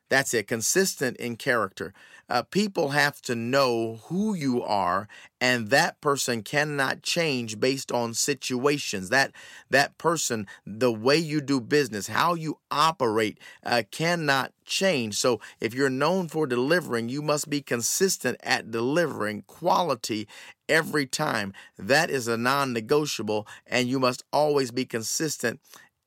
That's 0.08 0.34
it, 0.34 0.46
consistent 0.46 1.16
in 1.16 1.36
character. 1.36 1.94
Uh, 2.32 2.42
people 2.42 2.88
have 2.88 3.20
to 3.20 3.34
know 3.34 4.00
who 4.04 4.32
you 4.32 4.62
are, 4.62 5.06
and 5.38 5.68
that 5.68 6.00
person 6.00 6.42
cannot 6.42 7.02
change 7.02 7.60
based 7.60 7.92
on 7.92 8.14
situations. 8.14 9.10
That 9.10 9.32
that 9.68 9.98
person, 9.98 10.46
the 10.64 10.90
way 10.90 11.18
you 11.18 11.42
do 11.42 11.60
business, 11.60 12.06
how 12.06 12.32
you 12.32 12.56
operate, 12.70 13.38
uh, 13.66 13.82
cannot 13.90 14.50
change. 14.64 15.16
So, 15.16 15.42
if 15.60 15.74
you're 15.74 15.90
known 15.90 16.28
for 16.28 16.46
delivering, 16.46 17.10
you 17.10 17.20
must 17.20 17.50
be 17.50 17.60
consistent 17.60 18.38
at 18.42 18.70
delivering 18.70 19.42
quality 19.46 20.26
every 20.70 21.04
time. 21.04 21.52
That 21.76 22.08
is 22.08 22.28
a 22.28 22.38
non 22.38 22.72
negotiable, 22.72 23.46
and 23.66 23.88
you 23.88 24.00
must 24.00 24.24
always 24.32 24.70
be 24.70 24.86
consistent 24.86 25.60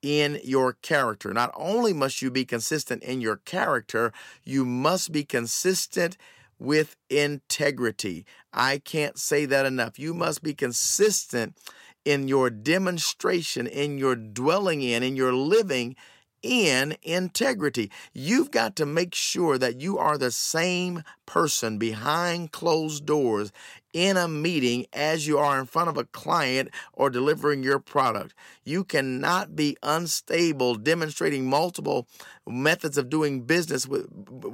in 0.06 0.40
your 0.44 0.74
character. 0.74 1.34
Not 1.34 1.52
only 1.56 1.92
must 1.92 2.22
you 2.22 2.30
be 2.30 2.46
consistent 2.46 3.02
in 3.02 3.22
your 3.22 3.38
character, 3.38 4.14
you 4.44 4.64
must 4.64 5.12
be 5.12 5.24
consistent 5.24 6.16
with 6.60 6.96
integrity. 7.10 8.24
I 8.54 8.78
can't 8.78 9.18
say 9.18 9.46
that 9.48 9.66
enough. 9.66 9.98
You 9.98 10.14
must 10.14 10.44
be 10.44 10.54
consistent 10.54 11.58
in 12.06 12.28
your 12.28 12.52
demonstration, 12.52 13.66
in 13.66 13.98
your 13.98 14.16
dwelling 14.16 14.84
in, 14.84 15.02
in 15.02 15.16
your 15.16 15.34
living 15.34 15.96
in 16.42 16.96
integrity. 17.02 17.92
You've 18.14 18.52
got 18.52 18.76
to 18.78 18.86
make 18.86 19.16
sure 19.16 19.58
that 19.58 19.82
you 19.82 19.98
are 19.98 20.18
the 20.18 20.32
same 20.32 21.04
person 21.26 21.78
behind 21.78 22.52
closed 22.52 23.06
doors 23.06 23.52
in 23.96 24.18
a 24.18 24.28
meeting 24.28 24.86
as 24.92 25.26
you 25.26 25.38
are 25.38 25.58
in 25.58 25.66
front 25.66 25.88
of 25.88 25.98
a 25.98 26.04
client 26.04 26.70
or 26.92 27.10
delivering 27.10 27.64
your 27.64 27.80
product. 27.80 28.34
You 28.66 28.84
cannot 28.84 29.56
be 29.56 29.78
unstable, 29.82 30.76
demonstrating 30.76 31.50
multiple 31.50 32.06
methods 32.46 32.98
of 32.98 33.10
doing 33.10 33.44
business 33.44 33.88
with, 33.88 34.06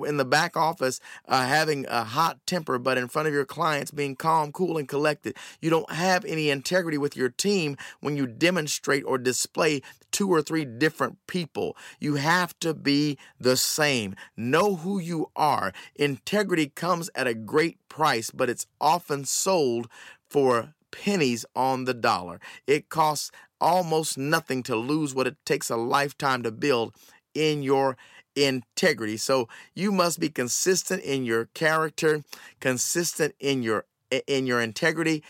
in 0.06 0.18
the 0.18 0.26
back 0.26 0.56
office, 0.56 1.00
uh, 1.28 1.48
having 1.48 1.88
a 1.90 2.04
hot 2.04 2.38
temper, 2.46 2.78
but 2.78 3.00
in 3.00 3.08
front 3.08 3.28
of 3.28 3.34
your 3.34 3.46
clients 3.46 3.90
being 3.90 4.16
calm, 4.16 4.52
cool, 4.52 4.78
and 4.78 4.88
collected. 4.88 5.36
You 5.60 5.72
don't 5.72 5.92
have 5.92 6.24
any 6.26 6.52
integrity 6.52 7.00
with 7.00 7.18
your 7.18 7.30
team 7.30 7.78
when 8.00 8.16
you 8.16 8.28
demonstrate 8.28 9.04
or 9.06 9.18
display 9.18 9.82
two 10.12 10.30
or 10.30 10.42
three 10.42 10.66
different 10.66 11.18
people. 11.28 11.76
You 12.00 12.16
have 12.16 12.58
to 12.60 12.74
be 12.74 13.18
the 13.40 13.58
same. 13.58 14.16
Know 14.36 14.76
who 14.76 15.00
you 15.00 15.32
are. 15.36 15.74
Integrity 15.96 16.68
comes 16.68 17.10
at 17.16 17.28
a 17.28 17.34
great 17.34 17.78
price, 17.90 18.32
but 18.32 18.50
it's 18.50 18.68
often 18.80 19.26
sold 19.26 19.88
for 20.30 20.74
pennies 20.92 21.46
on 21.56 21.86
the 21.86 21.94
dollar. 21.94 22.40
It 22.68 22.90
costs 22.90 23.32
almost 23.60 24.18
nothing 24.18 24.64
to 24.64 24.76
lose 24.76 25.14
what 25.14 25.28
it 25.28 25.38
takes 25.46 25.70
a 25.70 25.78
lifetime 25.78 26.44
to 26.44 26.52
build 26.52 26.96
in 27.34 27.64
your 27.64 27.98
integrity. 28.36 29.18
So 29.18 29.48
you 29.76 29.92
must 29.92 30.20
be 30.20 30.30
consistent 30.30 31.04
in 31.04 31.26
your 31.26 31.46
character, 31.54 32.24
consistent 32.60 33.36
in 33.40 33.64
your 33.64 33.86
in 34.28 34.46
your 34.46 34.60
integrity, 34.60 35.24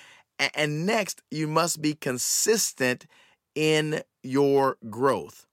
and 0.56 0.86
next 0.88 1.22
you 1.30 1.48
must 1.48 1.82
be 1.82 1.94
consistent 1.94 3.06
in 3.54 4.02
your 4.24 4.78
growth. 4.90 5.46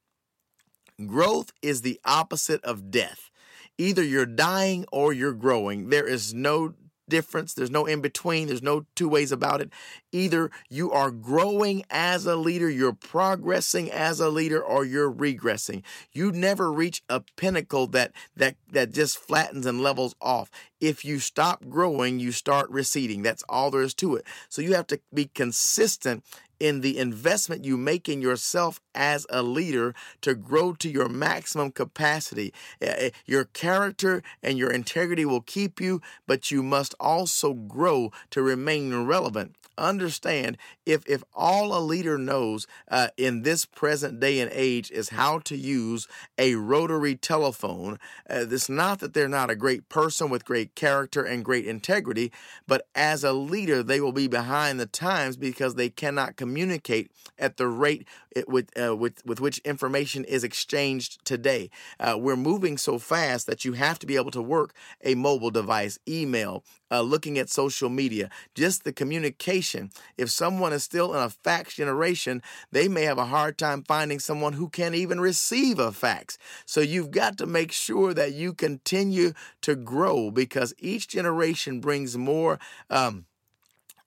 Growth 1.06 1.52
is 1.62 1.82
the 1.82 2.00
opposite 2.04 2.62
of 2.64 2.90
death. 2.90 3.30
Either 3.78 4.02
you're 4.02 4.26
dying 4.26 4.84
or 4.90 5.12
you're 5.12 5.32
growing. 5.32 5.90
There 5.90 6.06
is 6.06 6.34
no 6.34 6.74
difference. 7.08 7.54
There's 7.54 7.70
no 7.70 7.86
in 7.86 8.00
between. 8.00 8.48
There's 8.48 8.62
no 8.62 8.86
two 8.94 9.08
ways 9.08 9.32
about 9.32 9.60
it. 9.60 9.70
Either 10.12 10.50
you 10.68 10.90
are 10.92 11.10
growing 11.10 11.84
as 11.90 12.26
a 12.26 12.36
leader, 12.36 12.68
you're 12.68 12.92
progressing 12.92 13.90
as 13.90 14.20
a 14.20 14.28
leader, 14.28 14.62
or 14.62 14.84
you're 14.84 15.12
regressing. 15.12 15.82
You 16.12 16.32
never 16.32 16.72
reach 16.72 17.02
a 17.08 17.22
pinnacle 17.36 17.86
that 17.88 18.12
that 18.36 18.56
that 18.72 18.92
just 18.92 19.18
flattens 19.18 19.66
and 19.66 19.80
levels 19.80 20.14
off. 20.20 20.50
If 20.80 21.04
you 21.04 21.18
stop 21.18 21.68
growing, 21.68 22.20
you 22.20 22.32
start 22.32 22.70
receding. 22.70 23.22
That's 23.22 23.42
all 23.48 23.70
there 23.70 23.82
is 23.82 23.94
to 23.94 24.16
it. 24.16 24.24
So 24.48 24.62
you 24.62 24.74
have 24.74 24.86
to 24.88 25.00
be 25.12 25.26
consistent 25.26 26.24
in 26.60 26.80
the 26.80 26.98
investment 26.98 27.64
you 27.64 27.76
make 27.76 28.08
in 28.08 28.22
yourself 28.22 28.80
as 28.94 29.26
a 29.30 29.42
leader 29.42 29.94
to 30.20 30.34
grow 30.34 30.72
to 30.74 30.88
your 30.88 31.08
maximum 31.08 31.70
capacity. 31.70 32.52
Eh, 32.80 32.94
eh, 32.98 33.10
your 33.26 33.44
character 33.44 34.22
and 34.42 34.58
your 34.58 34.70
integrity 34.70 35.24
will 35.24 35.40
keep 35.40 35.80
you, 35.80 36.00
but 36.26 36.50
you 36.50 36.62
must 36.62 36.94
also 36.98 37.52
grow 37.52 38.10
to 38.30 38.42
remain 38.42 38.94
relevant 39.04 39.56
understand 39.78 40.58
if 40.84 41.06
if 41.08 41.22
all 41.34 41.76
a 41.76 41.80
leader 41.80 42.18
knows 42.18 42.66
uh, 42.90 43.08
in 43.16 43.42
this 43.42 43.64
present 43.64 44.20
day 44.20 44.40
and 44.40 44.50
age 44.52 44.90
is 44.90 45.10
how 45.10 45.38
to 45.38 45.56
use 45.56 46.06
a 46.36 46.54
rotary 46.56 47.14
telephone 47.14 47.98
uh, 48.28 48.44
it's 48.50 48.68
not 48.68 48.98
that 49.00 49.14
they're 49.14 49.28
not 49.28 49.50
a 49.50 49.56
great 49.56 49.88
person 49.88 50.28
with 50.28 50.44
great 50.44 50.74
character 50.74 51.22
and 51.22 51.44
great 51.44 51.66
integrity 51.66 52.30
but 52.66 52.86
as 52.94 53.24
a 53.24 53.32
leader 53.32 53.82
they 53.82 54.00
will 54.00 54.12
be 54.12 54.26
behind 54.26 54.78
the 54.78 54.86
times 54.86 55.36
because 55.36 55.74
they 55.74 55.88
cannot 55.88 56.36
communicate 56.36 57.10
at 57.38 57.56
the 57.56 57.68
rate 57.68 58.06
it, 58.38 58.48
with, 58.48 58.70
uh, 58.80 58.96
with 58.96 59.24
with 59.24 59.40
which 59.40 59.58
information 59.58 60.24
is 60.24 60.44
exchanged 60.44 61.24
today. 61.24 61.70
Uh, 61.98 62.16
we're 62.18 62.36
moving 62.36 62.78
so 62.78 62.98
fast 62.98 63.46
that 63.46 63.64
you 63.64 63.72
have 63.72 63.98
to 63.98 64.06
be 64.06 64.16
able 64.16 64.30
to 64.30 64.42
work 64.42 64.74
a 65.02 65.14
mobile 65.14 65.50
device 65.50 65.98
email 66.08 66.64
uh, 66.90 67.00
looking 67.00 67.38
at 67.38 67.50
social 67.50 67.88
media. 67.88 68.30
Just 68.54 68.84
the 68.84 68.92
communication 68.92 69.67
generation. 69.72 69.90
If 70.16 70.30
someone 70.30 70.72
is 70.72 70.84
still 70.84 71.14
in 71.14 71.20
a 71.20 71.30
fax 71.30 71.74
generation, 71.74 72.42
they 72.72 72.88
may 72.88 73.02
have 73.02 73.18
a 73.18 73.26
hard 73.26 73.58
time 73.58 73.84
finding 73.86 74.18
someone 74.18 74.54
who 74.54 74.68
can 74.68 74.94
even 74.94 75.20
receive 75.20 75.78
a 75.78 75.92
fax. 75.92 76.38
So 76.66 76.80
you've 76.80 77.10
got 77.10 77.38
to 77.38 77.46
make 77.46 77.72
sure 77.72 78.14
that 78.14 78.32
you 78.32 78.54
continue 78.54 79.32
to 79.62 79.74
grow 79.74 80.30
because 80.30 80.74
each 80.78 81.08
generation 81.08 81.80
brings 81.80 82.16
more. 82.16 82.58
Um, 82.90 83.26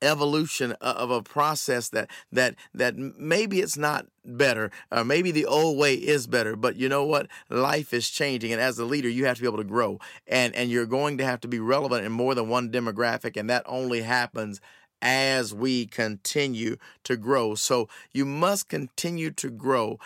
evolution 0.04 0.72
of 0.82 1.12
a 1.12 1.22
process 1.22 1.90
that 1.90 2.10
that 2.32 2.56
that 2.74 2.98
maybe 2.98 3.60
it's 3.60 3.78
not 3.78 4.08
better 4.26 4.72
or 4.92 5.06
maybe 5.06 5.30
the 5.30 5.46
old 5.46 5.78
way 5.78 5.94
is 5.94 6.26
better 6.26 6.56
but 6.56 6.76
you 6.76 6.90
know 6.90 7.06
what 7.06 7.28
life 7.50 7.94
is 7.94 8.10
changing 8.10 8.52
and 8.52 8.60
as 8.60 8.80
a 8.80 8.86
leader 8.86 9.08
you 9.08 9.26
have 9.26 9.36
to 9.36 9.42
be 9.42 9.48
able 9.48 9.58
to 9.58 9.64
grow 9.64 10.00
and 10.26 10.56
and 10.56 10.72
you're 10.72 10.88
going 10.88 11.20
to 11.20 11.24
have 11.24 11.40
to 11.40 11.48
be 11.48 11.60
relevant 11.60 12.04
in 12.04 12.12
more 12.12 12.34
than 12.34 12.50
one 12.50 12.72
demographic 12.72 13.38
and 13.38 13.48
that 13.48 13.64
only 13.68 14.02
happens 14.02 14.60
as 15.02 15.54
we 15.54 15.86
continue 15.86 16.78
to 17.04 17.18
grow. 17.18 17.56
So 17.56 17.90
you 18.12 18.26
must 18.26 18.70
continue 18.70 19.32
to 19.32 19.50
grow. 19.50 20.00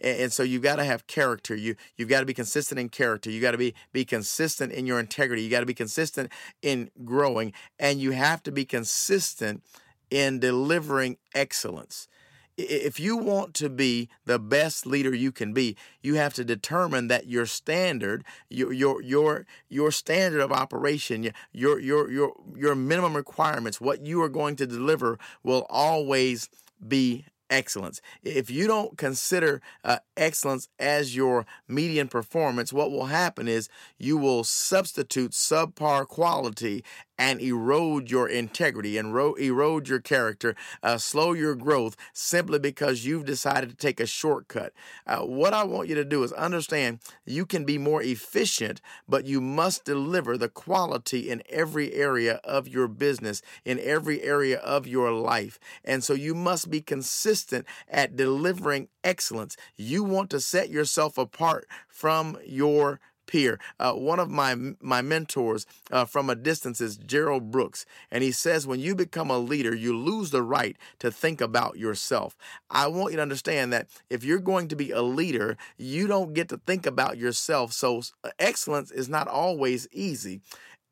And 0.00 0.32
so 0.32 0.42
you've 0.42 0.62
got 0.62 0.76
to 0.76 0.84
have 0.84 1.06
character. 1.06 1.54
You, 1.54 1.76
you've 1.96 2.08
got 2.08 2.20
to 2.20 2.26
be 2.26 2.34
consistent 2.34 2.78
in 2.80 2.88
character. 2.88 3.30
You 3.30 3.40
got 3.40 3.52
to 3.52 3.58
be, 3.58 3.74
be 3.92 4.04
consistent 4.04 4.72
in 4.72 4.86
your 4.86 4.98
integrity. 4.98 5.42
You 5.42 5.50
got 5.50 5.60
to 5.60 5.66
be 5.66 5.74
consistent 5.74 6.32
in 6.62 6.90
growing 7.04 7.52
and 7.78 8.00
you 8.00 8.12
have 8.12 8.42
to 8.44 8.52
be 8.52 8.64
consistent 8.64 9.62
in 10.10 10.38
delivering 10.38 11.16
excellence 11.34 12.08
if 12.56 13.00
you 13.00 13.16
want 13.16 13.54
to 13.54 13.68
be 13.68 14.08
the 14.26 14.38
best 14.38 14.86
leader 14.86 15.14
you 15.14 15.32
can 15.32 15.52
be, 15.52 15.76
you 16.02 16.14
have 16.14 16.34
to 16.34 16.44
determine 16.44 17.08
that 17.08 17.26
your 17.26 17.46
standard, 17.46 18.24
your 18.48 18.72
your 18.72 19.02
your 19.02 19.46
your 19.68 19.90
standard 19.90 20.40
of 20.40 20.52
operation, 20.52 21.32
your 21.52 21.78
your 21.78 22.10
your 22.10 22.32
your 22.54 22.74
minimum 22.74 23.16
requirements, 23.16 23.80
what 23.80 24.06
you 24.06 24.22
are 24.22 24.28
going 24.28 24.56
to 24.56 24.66
deliver 24.66 25.18
will 25.42 25.66
always 25.68 26.48
be 26.86 27.24
excellence. 27.50 28.00
If 28.22 28.50
you 28.50 28.66
don't 28.66 28.96
consider 28.96 29.60
uh, 29.84 29.98
excellence 30.16 30.68
as 30.78 31.14
your 31.14 31.46
median 31.68 32.08
performance, 32.08 32.72
what 32.72 32.90
will 32.90 33.06
happen 33.06 33.48
is 33.48 33.68
you 33.98 34.16
will 34.16 34.44
substitute 34.44 35.32
subpar 35.32 36.06
quality 36.06 36.84
and 37.18 37.40
erode 37.40 38.10
your 38.10 38.28
integrity 38.28 38.98
and 38.98 39.14
ro- 39.14 39.34
erode 39.34 39.88
your 39.88 40.00
character, 40.00 40.54
uh, 40.82 40.98
slow 40.98 41.32
your 41.32 41.54
growth 41.54 41.96
simply 42.12 42.58
because 42.58 43.04
you've 43.04 43.24
decided 43.24 43.70
to 43.70 43.76
take 43.76 44.00
a 44.00 44.06
shortcut. 44.06 44.72
Uh, 45.06 45.20
what 45.20 45.54
I 45.54 45.64
want 45.64 45.88
you 45.88 45.94
to 45.94 46.04
do 46.04 46.22
is 46.22 46.32
understand 46.32 47.00
you 47.24 47.46
can 47.46 47.64
be 47.64 47.78
more 47.78 48.02
efficient, 48.02 48.80
but 49.08 49.26
you 49.26 49.40
must 49.40 49.84
deliver 49.84 50.36
the 50.36 50.48
quality 50.48 51.30
in 51.30 51.42
every 51.48 51.92
area 51.94 52.40
of 52.44 52.68
your 52.68 52.88
business, 52.88 53.42
in 53.64 53.78
every 53.78 54.22
area 54.22 54.58
of 54.58 54.86
your 54.86 55.12
life. 55.12 55.58
And 55.84 56.02
so 56.02 56.14
you 56.14 56.34
must 56.34 56.70
be 56.70 56.80
consistent 56.80 57.66
at 57.88 58.16
delivering 58.16 58.88
excellence. 59.02 59.56
You 59.76 60.02
want 60.02 60.30
to 60.30 60.40
set 60.40 60.70
yourself 60.70 61.18
apart 61.18 61.66
from 61.88 62.38
your 62.44 63.00
peer. 63.26 63.58
Uh, 63.78 63.92
one 63.92 64.18
of 64.18 64.30
my 64.30 64.54
my 64.80 65.02
mentors 65.02 65.66
uh, 65.90 66.04
from 66.04 66.30
a 66.30 66.34
distance 66.34 66.80
is 66.80 66.96
Gerald 66.96 67.50
Brooks, 67.50 67.86
and 68.10 68.22
he 68.22 68.32
says 68.32 68.66
when 68.66 68.80
you 68.80 68.94
become 68.94 69.30
a 69.30 69.38
leader, 69.38 69.74
you 69.74 69.96
lose 69.96 70.30
the 70.30 70.42
right 70.42 70.76
to 70.98 71.10
think 71.10 71.40
about 71.40 71.78
yourself. 71.78 72.36
I 72.70 72.86
want 72.88 73.12
you 73.12 73.16
to 73.16 73.22
understand 73.22 73.72
that 73.72 73.88
if 74.10 74.24
you're 74.24 74.38
going 74.38 74.68
to 74.68 74.76
be 74.76 74.90
a 74.90 75.02
leader, 75.02 75.56
you 75.76 76.06
don't 76.06 76.34
get 76.34 76.48
to 76.50 76.58
think 76.58 76.86
about 76.86 77.18
yourself. 77.18 77.72
So 77.72 78.02
uh, 78.22 78.30
excellence 78.38 78.90
is 78.90 79.08
not 79.08 79.28
always 79.28 79.88
easy 79.92 80.40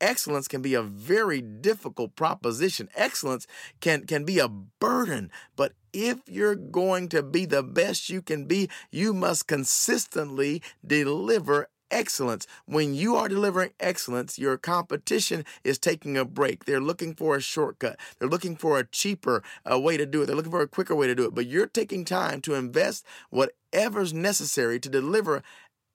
excellence 0.03 0.49
can 0.49 0.61
be 0.61 0.73
a 0.73 0.83
very 0.83 1.41
difficult 1.41 2.15
proposition. 2.15 2.89
Excellence 2.95 3.47
can 3.79 4.05
can 4.05 4.25
be 4.25 4.37
a 4.37 4.49
burden, 4.49 5.31
but 5.55 5.73
if 5.93 6.19
you're 6.27 6.55
going 6.55 7.07
to 7.09 7.23
be 7.23 7.45
the 7.45 7.63
best 7.63 8.09
you 8.09 8.21
can 8.21 8.45
be, 8.45 8.69
you 8.91 9.13
must 9.13 9.47
consistently 9.47 10.61
deliver 10.85 11.69
excellence. 11.93 12.47
When 12.65 12.93
you 12.93 13.15
are 13.15 13.29
delivering 13.29 13.71
excellence, 13.79 14.37
your 14.37 14.57
competition 14.57 15.45
is 15.63 15.77
taking 15.77 16.17
a 16.17 16.25
break. 16.25 16.65
They're 16.65 16.81
looking 16.81 17.13
for 17.13 17.35
a 17.35 17.41
shortcut. 17.41 17.97
They're 18.19 18.27
looking 18.27 18.57
for 18.57 18.79
a 18.79 18.85
cheaper 18.85 19.43
uh, 19.71 19.79
way 19.79 19.95
to 19.97 20.05
do 20.05 20.21
it. 20.21 20.25
They're 20.25 20.35
looking 20.35 20.51
for 20.51 20.61
a 20.61 20.67
quicker 20.67 20.95
way 20.95 21.07
to 21.07 21.15
do 21.15 21.25
it. 21.25 21.35
But 21.35 21.45
you're 21.45 21.67
taking 21.67 22.03
time 22.03 22.41
to 22.41 22.55
invest 22.55 23.05
whatever's 23.29 24.13
necessary 24.13 24.79
to 24.79 24.89
deliver 24.89 25.43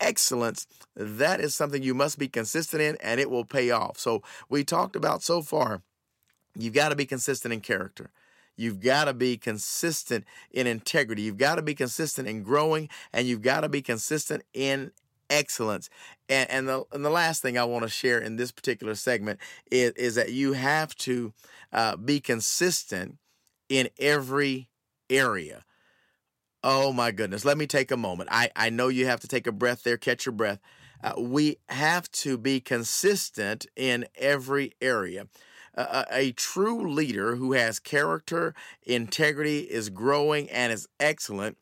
excellence, 0.00 0.66
that 0.94 1.40
is 1.40 1.56
something 1.56 1.82
you 1.82 1.94
must 1.94 2.18
be 2.20 2.28
consistent 2.28 2.80
in 2.80 2.96
and 3.02 3.20
it 3.20 3.30
will 3.30 3.44
pay 3.44 3.70
off. 3.70 3.98
So, 3.98 4.22
we 4.48 4.62
talked 4.62 4.94
about 4.94 5.24
so 5.24 5.42
far, 5.42 5.82
you've 6.56 6.74
got 6.74 6.90
to 6.90 6.96
be 6.96 7.04
consistent 7.04 7.52
in 7.52 7.60
character. 7.60 8.10
You've 8.56 8.80
got 8.80 9.04
to 9.04 9.14
be 9.14 9.36
consistent 9.36 10.24
in 10.50 10.66
integrity. 10.66 11.22
You've 11.22 11.38
got 11.38 11.56
to 11.56 11.62
be 11.62 11.74
consistent 11.74 12.26
in 12.26 12.42
growing 12.42 12.88
and 13.12 13.26
you've 13.26 13.42
got 13.42 13.60
to 13.60 13.68
be 13.68 13.82
consistent 13.82 14.42
in 14.52 14.90
excellence. 15.30 15.88
And, 16.28 16.50
and, 16.50 16.68
the, 16.68 16.85
and 16.92 17.04
the 17.04 17.11
last 17.11 17.42
thing 17.42 17.56
I 17.56 17.64
want 17.64 17.85
to 17.85 17.88
share 17.88 18.18
in 18.18 18.37
this 18.37 18.52
particular 18.52 18.94
segment 18.94 19.40
is, 19.70 19.92
is 19.92 20.14
that 20.16 20.32
you 20.32 20.52
have 20.54 20.94
to 20.97 21.32
uh, 21.73 21.97
be 21.97 22.20
consistent 22.20 23.18
in 23.68 23.88
every 23.99 24.68
area. 25.11 25.64
Oh 26.62 26.92
my 26.92 27.12
goodness. 27.12 27.44
Let 27.44 27.58
me 27.58 27.66
take 27.66 27.90
a 27.90 27.97
moment. 27.97 28.30
I, 28.32 28.50
I 28.56 28.70
know 28.70 28.88
you 28.88 29.06
have 29.06 29.20
to 29.20 29.28
take 29.28 29.47
a 29.47 29.52
breath 29.52 29.85
there, 29.85 29.97
catch 29.97 30.26
your 30.26 30.32
breath. 30.32 30.58
Uh, 31.02 31.12
we 31.16 31.58
have 31.68 32.11
to 32.11 32.37
be 32.37 32.61
consistent 32.61 33.66
in 33.76 34.06
every 34.16 34.73
area. 34.80 35.28
Uh, 35.76 36.04
a 36.11 36.32
true 36.32 36.90
leader 36.90 37.37
who 37.37 37.52
has 37.52 37.78
character, 37.78 38.52
integrity, 38.82 39.61
is 39.61 39.90
growing, 39.90 40.50
and 40.50 40.73
is 40.73 40.88
excellent 40.99 41.56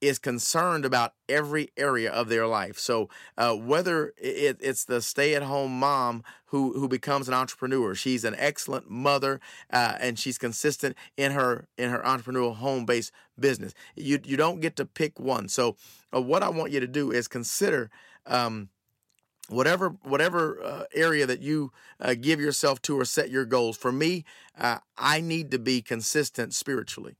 is 0.00 0.18
concerned 0.18 0.84
about 0.84 1.14
every 1.28 1.70
area 1.76 2.10
of 2.10 2.28
their 2.28 2.46
life. 2.46 2.78
So 2.78 3.08
uh, 3.36 3.54
whether 3.54 4.12
it, 4.16 4.58
it's 4.60 4.84
the 4.84 5.02
stay-at-home 5.02 5.78
mom 5.78 6.22
who 6.46 6.72
who 6.74 6.88
becomes 6.88 7.28
an 7.28 7.34
entrepreneur, 7.34 7.94
she's 7.94 8.24
an 8.24 8.34
excellent 8.38 8.90
mother 8.90 9.40
uh, 9.72 9.96
and 10.00 10.18
she's 10.18 10.38
consistent 10.38 10.96
in 11.16 11.32
her 11.32 11.66
in 11.76 11.90
her 11.90 12.00
entrepreneurial 12.00 12.56
home-based 12.56 13.12
business. 13.38 13.74
You 13.96 14.20
you 14.24 14.36
don't 14.36 14.60
get 14.60 14.76
to 14.76 14.84
pick 14.84 15.18
one. 15.18 15.48
So 15.48 15.76
uh, 16.14 16.22
what 16.22 16.42
I 16.42 16.48
want 16.48 16.72
you 16.72 16.80
to 16.80 16.86
do 16.88 17.10
is 17.10 17.28
consider. 17.28 17.90
Um, 18.26 18.68
whatever 19.48 19.90
whatever 20.02 20.62
uh, 20.62 20.84
area 20.94 21.24
that 21.24 21.40
you 21.40 21.72
uh, 22.00 22.14
give 22.14 22.38
yourself 22.38 22.82
to 22.82 22.98
or 22.98 23.04
set 23.04 23.30
your 23.30 23.46
goals 23.46 23.76
for 23.76 23.90
me 23.90 24.24
uh, 24.58 24.78
i 24.98 25.20
need 25.20 25.50
to 25.50 25.58
be 25.58 25.80
consistent 25.80 26.52
spiritually 26.52 27.16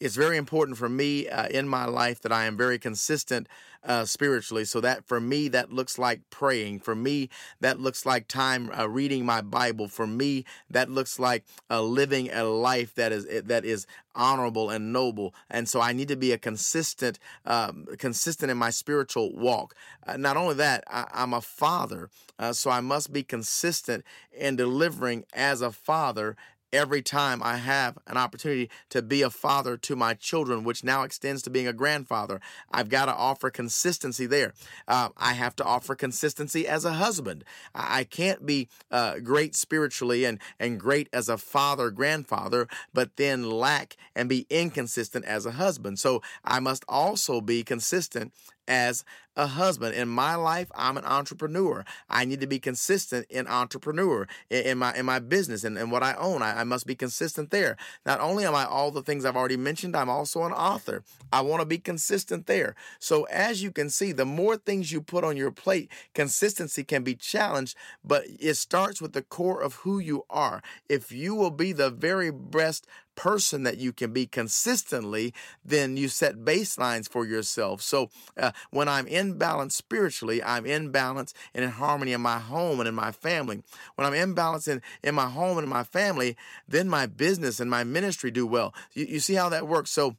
it's 0.00 0.16
very 0.16 0.36
important 0.36 0.78
for 0.78 0.88
me 0.88 1.28
uh, 1.28 1.48
in 1.48 1.68
my 1.68 1.84
life 1.84 2.20
that 2.22 2.32
I 2.32 2.44
am 2.44 2.56
very 2.56 2.78
consistent 2.78 3.48
uh, 3.84 4.04
spiritually. 4.04 4.64
So 4.64 4.80
that 4.80 5.04
for 5.04 5.20
me, 5.20 5.48
that 5.48 5.72
looks 5.72 5.98
like 5.98 6.20
praying. 6.30 6.80
For 6.80 6.94
me, 6.94 7.30
that 7.60 7.80
looks 7.80 8.04
like 8.04 8.28
time 8.28 8.70
uh, 8.76 8.88
reading 8.88 9.24
my 9.24 9.40
Bible. 9.40 9.88
For 9.88 10.06
me, 10.06 10.44
that 10.70 10.90
looks 10.90 11.18
like 11.18 11.44
uh, 11.70 11.82
living 11.82 12.30
a 12.30 12.44
life 12.44 12.94
that 12.94 13.12
is 13.12 13.26
eh, 13.28 13.40
that 13.44 13.64
is 13.64 13.86
honorable 14.14 14.70
and 14.70 14.92
noble. 14.92 15.34
And 15.48 15.68
so 15.68 15.80
I 15.80 15.92
need 15.92 16.08
to 16.08 16.16
be 16.16 16.32
a 16.32 16.38
consistent, 16.38 17.18
um, 17.46 17.86
consistent 17.98 18.50
in 18.50 18.58
my 18.58 18.70
spiritual 18.70 19.32
walk. 19.34 19.74
Uh, 20.06 20.16
not 20.16 20.36
only 20.36 20.54
that, 20.56 20.84
I, 20.88 21.06
am 21.14 21.32
a 21.32 21.40
father, 21.40 22.10
uh, 22.38 22.52
so 22.52 22.70
I 22.70 22.80
must 22.80 23.12
be 23.12 23.22
consistent 23.22 24.04
in 24.32 24.56
delivering 24.56 25.24
as 25.32 25.60
a 25.60 25.70
father 25.70 26.36
every 26.72 27.02
time 27.02 27.42
I 27.42 27.56
have 27.56 27.98
an 28.06 28.16
opportunity 28.16 28.70
to 28.90 29.02
be 29.02 29.22
a 29.22 29.30
father 29.30 29.76
to 29.76 29.96
my 29.96 30.14
children, 30.14 30.64
which 30.64 30.84
now 30.84 31.02
extends 31.02 31.42
to 31.42 31.50
being 31.50 31.66
a 31.66 31.72
grandfather. 31.72 32.40
I've 32.70 32.88
got 32.88 33.06
to 33.06 33.14
offer 33.14 33.50
consistency 33.50 34.26
there. 34.26 34.52
Uh, 34.86 35.10
I 35.16 35.32
have 35.34 35.56
to 35.56 35.64
offer 35.64 35.94
consistency 35.94 36.66
as 36.66 36.84
a 36.84 36.94
husband. 36.94 37.44
I 37.74 38.04
can't 38.04 38.44
be 38.44 38.68
uh, 38.90 39.18
great 39.18 39.54
spiritually 39.54 40.24
and, 40.24 40.38
and 40.58 40.78
great 40.78 41.08
as 41.12 41.28
a 41.28 41.38
father, 41.38 41.90
grandfather, 41.90 42.68
but 42.92 43.16
then 43.16 43.48
lack 43.48 43.96
and 44.14 44.28
be 44.28 44.46
inconsistent 44.50 45.24
as 45.24 45.46
a 45.46 45.52
husband. 45.52 45.98
So 45.98 46.22
I 46.44 46.60
must 46.60 46.84
also 46.88 47.40
be 47.40 47.62
consistent 47.62 48.32
as 48.68 49.04
a 49.38 49.46
husband. 49.46 49.94
In 49.94 50.08
my 50.08 50.34
life, 50.34 50.70
I'm 50.74 50.96
an 50.96 51.04
entrepreneur. 51.04 51.84
I 52.10 52.24
need 52.24 52.40
to 52.40 52.46
be 52.46 52.58
consistent 52.58 53.26
in 53.30 53.46
entrepreneur 53.46 54.26
in, 54.50 54.62
in 54.64 54.78
my 54.78 54.94
in 54.94 55.06
my 55.06 55.20
business 55.20 55.64
and, 55.64 55.78
and 55.78 55.92
what 55.92 56.02
I 56.02 56.14
own. 56.14 56.42
I, 56.42 56.60
I, 56.60 56.64
must 56.64 56.86
be 56.86 56.96
consistent 56.96 57.50
there. 57.50 57.76
Not 58.04 58.20
only 58.20 58.44
am 58.44 58.54
I 58.54 58.64
all 58.64 58.90
the 58.90 59.02
things 59.02 59.24
I've 59.24 59.36
already 59.36 59.56
mentioned, 59.56 59.96
I'm 59.96 60.10
also 60.10 60.42
an 60.42 60.52
author. 60.52 61.04
I 61.32 61.40
want 61.40 61.60
to 61.60 61.66
be 61.66 61.78
consistent 61.78 62.46
there. 62.46 62.74
So 62.98 63.24
as 63.24 63.62
you 63.62 63.70
can 63.70 63.90
see, 63.90 64.12
the 64.12 64.26
more 64.26 64.56
things 64.56 64.92
you 64.92 65.00
put 65.00 65.24
on 65.24 65.36
your 65.36 65.52
plate, 65.52 65.90
consistency 66.14 66.82
can 66.82 67.04
be 67.04 67.14
challenged, 67.14 67.76
but 68.04 68.24
it 68.40 68.54
starts 68.54 69.00
with 69.00 69.12
the 69.12 69.22
core 69.22 69.62
of 69.62 69.74
who 69.76 70.00
you 70.00 70.24
are. 70.28 70.62
If 70.88 71.12
you 71.12 71.34
will 71.36 71.52
be 71.52 71.72
the 71.72 71.90
very 71.90 72.32
best 72.32 72.86
person 73.18 73.64
that 73.64 73.78
you 73.78 73.92
can 73.92 74.12
be 74.12 74.26
consistently, 74.26 75.34
then 75.64 75.96
you 75.96 76.06
set 76.06 76.36
baselines 76.36 77.08
for 77.08 77.26
yourself. 77.26 77.82
So 77.82 78.10
uh, 78.38 78.52
when 78.70 78.86
I'm 78.86 79.08
in 79.08 79.36
balance 79.36 79.74
spiritually, 79.74 80.40
I'm 80.40 80.64
in 80.64 80.92
balance 80.92 81.34
and 81.52 81.64
in 81.64 81.70
harmony 81.70 82.12
in 82.12 82.20
my 82.20 82.38
home 82.38 82.78
and 82.78 82.88
in 82.88 82.94
my 82.94 83.10
family. 83.10 83.60
When 83.96 84.06
I'm 84.06 84.14
in 84.14 84.34
balance 84.34 84.68
in, 84.68 84.82
in 85.02 85.16
my 85.16 85.28
home 85.28 85.58
and 85.58 85.64
in 85.64 85.68
my 85.68 85.82
family, 85.82 86.36
then 86.68 86.88
my 86.88 87.06
business 87.06 87.58
and 87.58 87.68
my 87.68 87.82
ministry 87.82 88.30
do 88.30 88.46
well. 88.46 88.72
You, 88.94 89.06
you 89.06 89.18
see 89.18 89.34
how 89.34 89.48
that 89.48 89.66
works? 89.66 89.90
So 89.90 90.16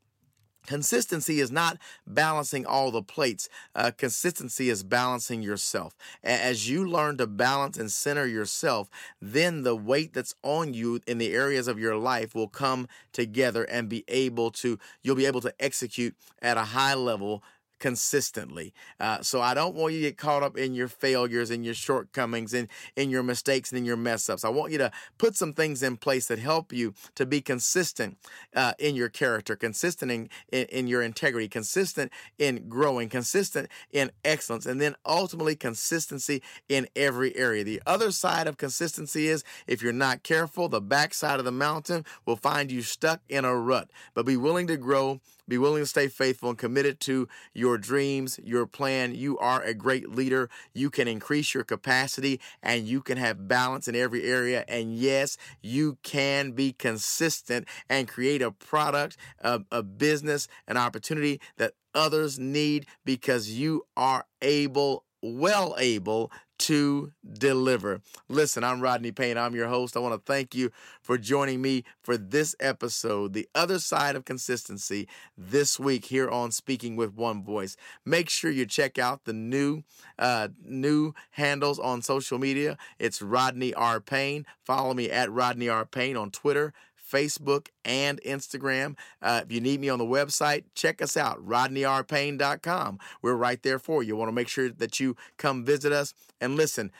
Consistency 0.65 1.39
is 1.39 1.51
not 1.51 1.77
balancing 2.05 2.65
all 2.65 2.91
the 2.91 3.01
plates. 3.01 3.49
Uh, 3.73 3.91
consistency 3.95 4.69
is 4.69 4.83
balancing 4.83 5.41
yourself. 5.41 5.95
As 6.23 6.69
you 6.69 6.87
learn 6.87 7.17
to 7.17 7.27
balance 7.27 7.77
and 7.77 7.91
center 7.91 8.27
yourself, 8.27 8.89
then 9.21 9.63
the 9.63 9.75
weight 9.75 10.13
that's 10.13 10.35
on 10.43 10.73
you 10.73 10.99
in 11.07 11.17
the 11.17 11.33
areas 11.33 11.67
of 11.67 11.79
your 11.79 11.95
life 11.95 12.35
will 12.35 12.47
come 12.47 12.87
together 13.13 13.63
and 13.63 13.89
be 13.89 14.03
able 14.07 14.51
to, 14.51 14.77
you'll 15.01 15.15
be 15.15 15.25
able 15.25 15.41
to 15.41 15.53
execute 15.59 16.15
at 16.41 16.57
a 16.57 16.65
high 16.65 16.93
level 16.93 17.43
consistently. 17.79 18.73
Uh, 18.99 19.21
so 19.21 19.41
I 19.41 19.53
don't 19.53 19.75
want 19.75 19.93
you 19.93 20.01
to 20.01 20.07
get 20.07 20.17
caught 20.17 20.43
up 20.43 20.57
in 20.57 20.73
your 20.73 20.87
failures 20.87 21.49
and 21.49 21.65
your 21.65 21.73
shortcomings 21.73 22.53
and 22.53 22.67
in 22.95 23.09
your 23.09 23.23
mistakes 23.23 23.71
and 23.71 23.79
in 23.79 23.85
your 23.85 23.97
mess 23.97 24.29
ups. 24.29 24.43
I 24.43 24.49
want 24.49 24.71
you 24.71 24.77
to 24.79 24.91
put 25.17 25.35
some 25.35 25.53
things 25.53 25.81
in 25.81 25.97
place 25.97 26.27
that 26.27 26.39
help 26.39 26.71
you 26.73 26.93
to 27.15 27.25
be 27.25 27.41
consistent 27.41 28.17
uh, 28.55 28.73
in 28.79 28.95
your 28.95 29.09
character, 29.09 29.55
consistent 29.55 30.11
in, 30.11 30.29
in, 30.51 30.65
in 30.65 30.87
your 30.87 31.01
integrity, 31.01 31.47
consistent 31.47 32.11
in 32.37 32.67
growing, 32.69 33.09
consistent 33.09 33.69
in 33.91 34.11
excellence, 34.23 34.65
and 34.65 34.79
then 34.79 34.95
ultimately 35.05 35.55
consistency 35.55 36.41
in 36.67 36.87
every 36.95 37.35
area. 37.35 37.63
The 37.63 37.81
other 37.85 38.11
side 38.11 38.47
of 38.47 38.57
consistency 38.57 39.27
is 39.27 39.43
if 39.67 39.81
you're 39.81 39.93
not 39.93 40.23
careful, 40.23 40.69
the 40.69 40.81
backside 40.81 41.39
of 41.39 41.45
the 41.45 41.51
mountain 41.51 42.05
will 42.25 42.35
find 42.35 42.71
you 42.71 42.81
stuck 42.81 43.21
in 43.29 43.45
a 43.45 43.55
rut. 43.55 43.89
But 44.13 44.25
be 44.25 44.37
willing 44.37 44.67
to 44.67 44.77
grow 44.77 45.21
be 45.49 45.57
willing 45.57 45.81
to 45.81 45.87
stay 45.87 46.07
faithful 46.07 46.49
and 46.49 46.57
committed 46.57 46.99
to 47.01 47.27
your 47.53 47.77
dreams, 47.77 48.39
your 48.43 48.65
plan. 48.65 49.15
You 49.15 49.37
are 49.39 49.61
a 49.61 49.73
great 49.73 50.09
leader. 50.09 50.49
You 50.73 50.89
can 50.89 51.07
increase 51.07 51.53
your 51.53 51.63
capacity 51.63 52.39
and 52.63 52.87
you 52.87 53.01
can 53.01 53.17
have 53.17 53.47
balance 53.47 53.87
in 53.87 53.95
every 53.95 54.23
area. 54.23 54.63
And 54.67 54.95
yes, 54.95 55.37
you 55.61 55.97
can 56.03 56.51
be 56.51 56.71
consistent 56.71 57.67
and 57.89 58.07
create 58.07 58.41
a 58.41 58.51
product, 58.51 59.17
a, 59.39 59.61
a 59.71 59.83
business, 59.83 60.47
an 60.67 60.77
opportunity 60.77 61.41
that 61.57 61.73
others 61.93 62.37
need 62.37 62.85
because 63.03 63.49
you 63.51 63.83
are 63.97 64.25
able 64.41 65.03
well 65.21 65.75
able 65.77 66.31
to 66.59 67.11
deliver. 67.31 68.01
Listen, 68.27 68.63
I'm 68.63 68.81
Rodney 68.81 69.11
Payne. 69.11 69.37
I'm 69.37 69.55
your 69.55 69.67
host. 69.67 69.95
I 69.95 69.99
want 69.99 70.13
to 70.13 70.31
thank 70.31 70.53
you 70.53 70.71
for 71.01 71.17
joining 71.17 71.61
me 71.61 71.83
for 72.03 72.17
this 72.17 72.55
episode, 72.59 73.33
The 73.33 73.47
Other 73.55 73.79
Side 73.79 74.15
of 74.15 74.25
Consistency, 74.25 75.07
this 75.37 75.79
week 75.79 76.05
here 76.05 76.29
on 76.29 76.51
Speaking 76.51 76.95
with 76.95 77.15
One 77.15 77.43
Voice. 77.43 77.75
Make 78.05 78.29
sure 78.29 78.51
you 78.51 78.65
check 78.65 78.99
out 78.99 79.25
the 79.25 79.33
new 79.33 79.83
uh, 80.17 80.49
new 80.63 81.13
handles 81.31 81.79
on 81.79 82.01
social 82.01 82.37
media. 82.37 82.77
It's 82.99 83.21
Rodney 83.21 83.73
R. 83.73 83.99
Payne. 83.99 84.45
Follow 84.65 84.93
me 84.93 85.09
at 85.09 85.31
Rodney 85.31 85.69
R. 85.69 85.85
Payne 85.85 86.17
on 86.17 86.29
Twitter, 86.29 86.73
Facebook, 87.09 87.67
and 87.83 88.21
Instagram. 88.21 88.97
Uh, 89.21 89.41
if 89.43 89.51
you 89.51 89.61
need 89.61 89.79
me 89.79 89.89
on 89.89 89.99
the 89.99 90.05
website, 90.05 90.63
check 90.75 91.01
us 91.01 91.17
out, 91.17 91.45
rodneyrpayne.com. 91.45 92.99
We're 93.21 93.35
right 93.35 93.61
there 93.63 93.79
for 93.79 94.03
you. 94.03 94.15
want 94.15 94.29
to 94.29 94.33
make 94.33 94.47
sure 94.47 94.69
that 94.69 94.99
you 94.99 95.15
come 95.37 95.65
visit 95.65 95.91
us 95.91 96.13
and 96.39 96.55
listen. 96.55 96.91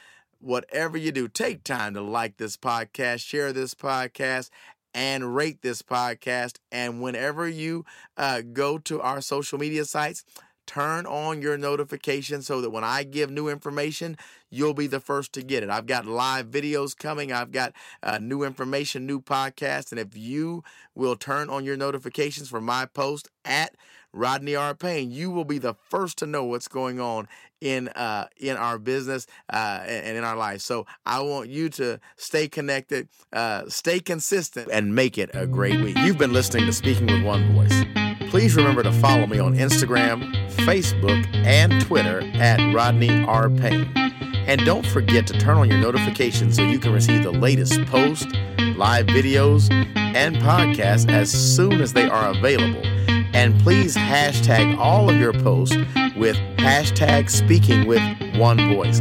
Whatever 0.42 0.98
you 0.98 1.12
do, 1.12 1.28
take 1.28 1.64
time 1.64 1.94
to 1.96 2.02
like 2.02 2.38
this 2.38 2.56
podcast, 2.56 3.20
share 3.20 3.52
this 3.52 3.74
podcast, 3.74 4.50
and 4.94 5.36
rate 5.36 5.62
this 5.62 5.82
podcast. 5.82 6.58
And 6.72 7.02
whenever 7.02 7.48
you 7.48 7.86
uh, 8.18 8.42
go 8.54 8.78
to 8.80 9.02
our 9.02 9.22
social 9.22 9.60
media 9.60 9.86
sites, 9.86 10.24
turn 10.70 11.08
on 11.08 11.42
your 11.42 11.58
notifications 11.58 12.46
so 12.46 12.62
that 12.62 12.70
when 12.70 12.84
I 12.84 13.02
give 13.02 13.32
new 13.32 13.50
information, 13.50 14.16
you'll 14.52 14.76
be 14.76 14.86
the 14.86 15.00
first 15.00 15.34
to 15.34 15.42
get 15.42 15.64
it. 15.64 15.70
I've 15.72 15.88
got 15.88 16.06
live 16.06 16.46
videos 16.46 16.96
coming, 16.96 17.34
I've 17.34 17.52
got 17.52 17.74
uh, 18.04 18.20
new 18.20 18.44
information, 18.44 19.08
new 19.08 19.20
podcasts. 19.20 19.92
And 19.92 20.00
if 20.00 20.16
you 20.16 20.64
will 20.94 21.16
turn 21.16 21.50
on 21.50 21.66
your 21.66 21.76
notifications 21.76 22.50
for 22.50 22.62
my 22.62 22.86
post 22.86 23.30
at 23.44 23.74
Rodney 24.14 24.56
R. 24.56 24.74
Payne, 24.76 25.12
you 25.12 25.30
will 25.32 25.46
be 25.46 25.58
the 25.58 25.76
first 25.90 26.18
to 26.20 26.26
know 26.26 26.44
what's 26.44 26.68
going 26.68 27.00
on 27.00 27.28
in 27.62 27.90
uh, 27.90 28.28
in 28.38 28.58
our 28.58 28.78
business 28.78 29.28
uh, 29.52 29.84
and 29.86 30.18
in 30.18 30.24
our 30.24 30.36
life. 30.36 30.62
So 30.62 30.86
I 31.06 31.22
want 31.22 31.50
you 31.50 31.70
to 31.70 32.00
stay 32.18 32.48
connected, 32.48 33.10
uh, 33.34 33.64
stay 33.68 34.00
consistent, 34.00 34.70
and 34.72 34.96
make 34.96 35.18
it 35.18 35.30
a 35.34 35.46
great 35.46 35.82
week. 35.82 35.98
You've 35.98 36.18
been 36.18 36.34
listening 36.34 36.66
to 36.66 36.74
Speaking 36.74 37.08
with 37.08 37.24
One 37.24 37.54
Voice. 37.54 37.84
Please 38.30 38.56
remember 38.56 38.84
to 38.84 38.92
follow 38.92 39.26
me 39.26 39.40
on 39.40 39.56
Instagram, 39.56 40.32
Facebook, 40.52 41.26
and 41.34 41.82
Twitter 41.82 42.22
at 42.36 42.74
Rodney 42.74 43.24
R. 43.24 43.50
Payne. 43.50 43.92
And 44.50 44.66
don't 44.66 44.86
forget 44.86 45.28
to 45.28 45.34
turn 45.34 45.58
on 45.58 45.70
your 45.70 45.80
notifications 45.80 46.56
so 46.56 46.64
you 46.64 46.80
can 46.80 46.92
receive 46.92 47.24
the 47.24 47.32
latest 47.32 47.86
posts, 47.86 48.26
live 48.76 49.06
videos, 49.08 49.72
and 49.96 50.36
podcasts 50.38 51.12
as 51.12 51.32
soon 51.32 51.82
as 51.82 51.94
they 51.94 52.08
are 52.08 52.32
available. 52.32 52.82
And 53.40 53.58
please 53.62 53.96
hashtag 53.96 54.78
all 54.78 55.10
of 55.10 55.16
your 55.16 55.32
posts 55.32 55.78
with 56.18 56.36
hashtag 56.58 57.30
speaking 57.30 57.88
with 57.88 58.02
one 58.36 58.58
voice. 58.76 59.00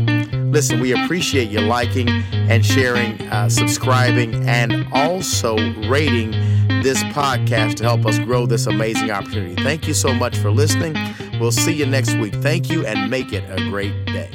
Listen, 0.53 0.79
we 0.79 0.93
appreciate 0.93 1.49
you 1.49 1.61
liking 1.61 2.09
and 2.09 2.65
sharing, 2.65 3.21
uh, 3.23 3.49
subscribing, 3.49 4.49
and 4.49 4.87
also 4.93 5.57
rating 5.89 6.31
this 6.85 7.03
podcast 7.13 7.79
to 7.79 7.83
help 7.83 8.07
us 8.07 8.21
grow 8.21 8.47
this 8.47 8.69
amazing 8.69 9.11
opportunity. 9.11 9.61
Thank 9.61 9.89
you 9.89 9.93
so 9.93 10.15
much 10.15 10.39
for 10.39 10.53
listening. 10.53 10.95
We'll 11.41 11.51
see 11.51 11.73
you 11.73 11.87
next 11.87 12.15
week. 12.15 12.35
Thank 12.35 12.71
you 12.71 12.87
and 12.87 13.11
make 13.11 13.33
it 13.33 13.43
a 13.51 13.69
great 13.69 14.07
day. 14.07 14.31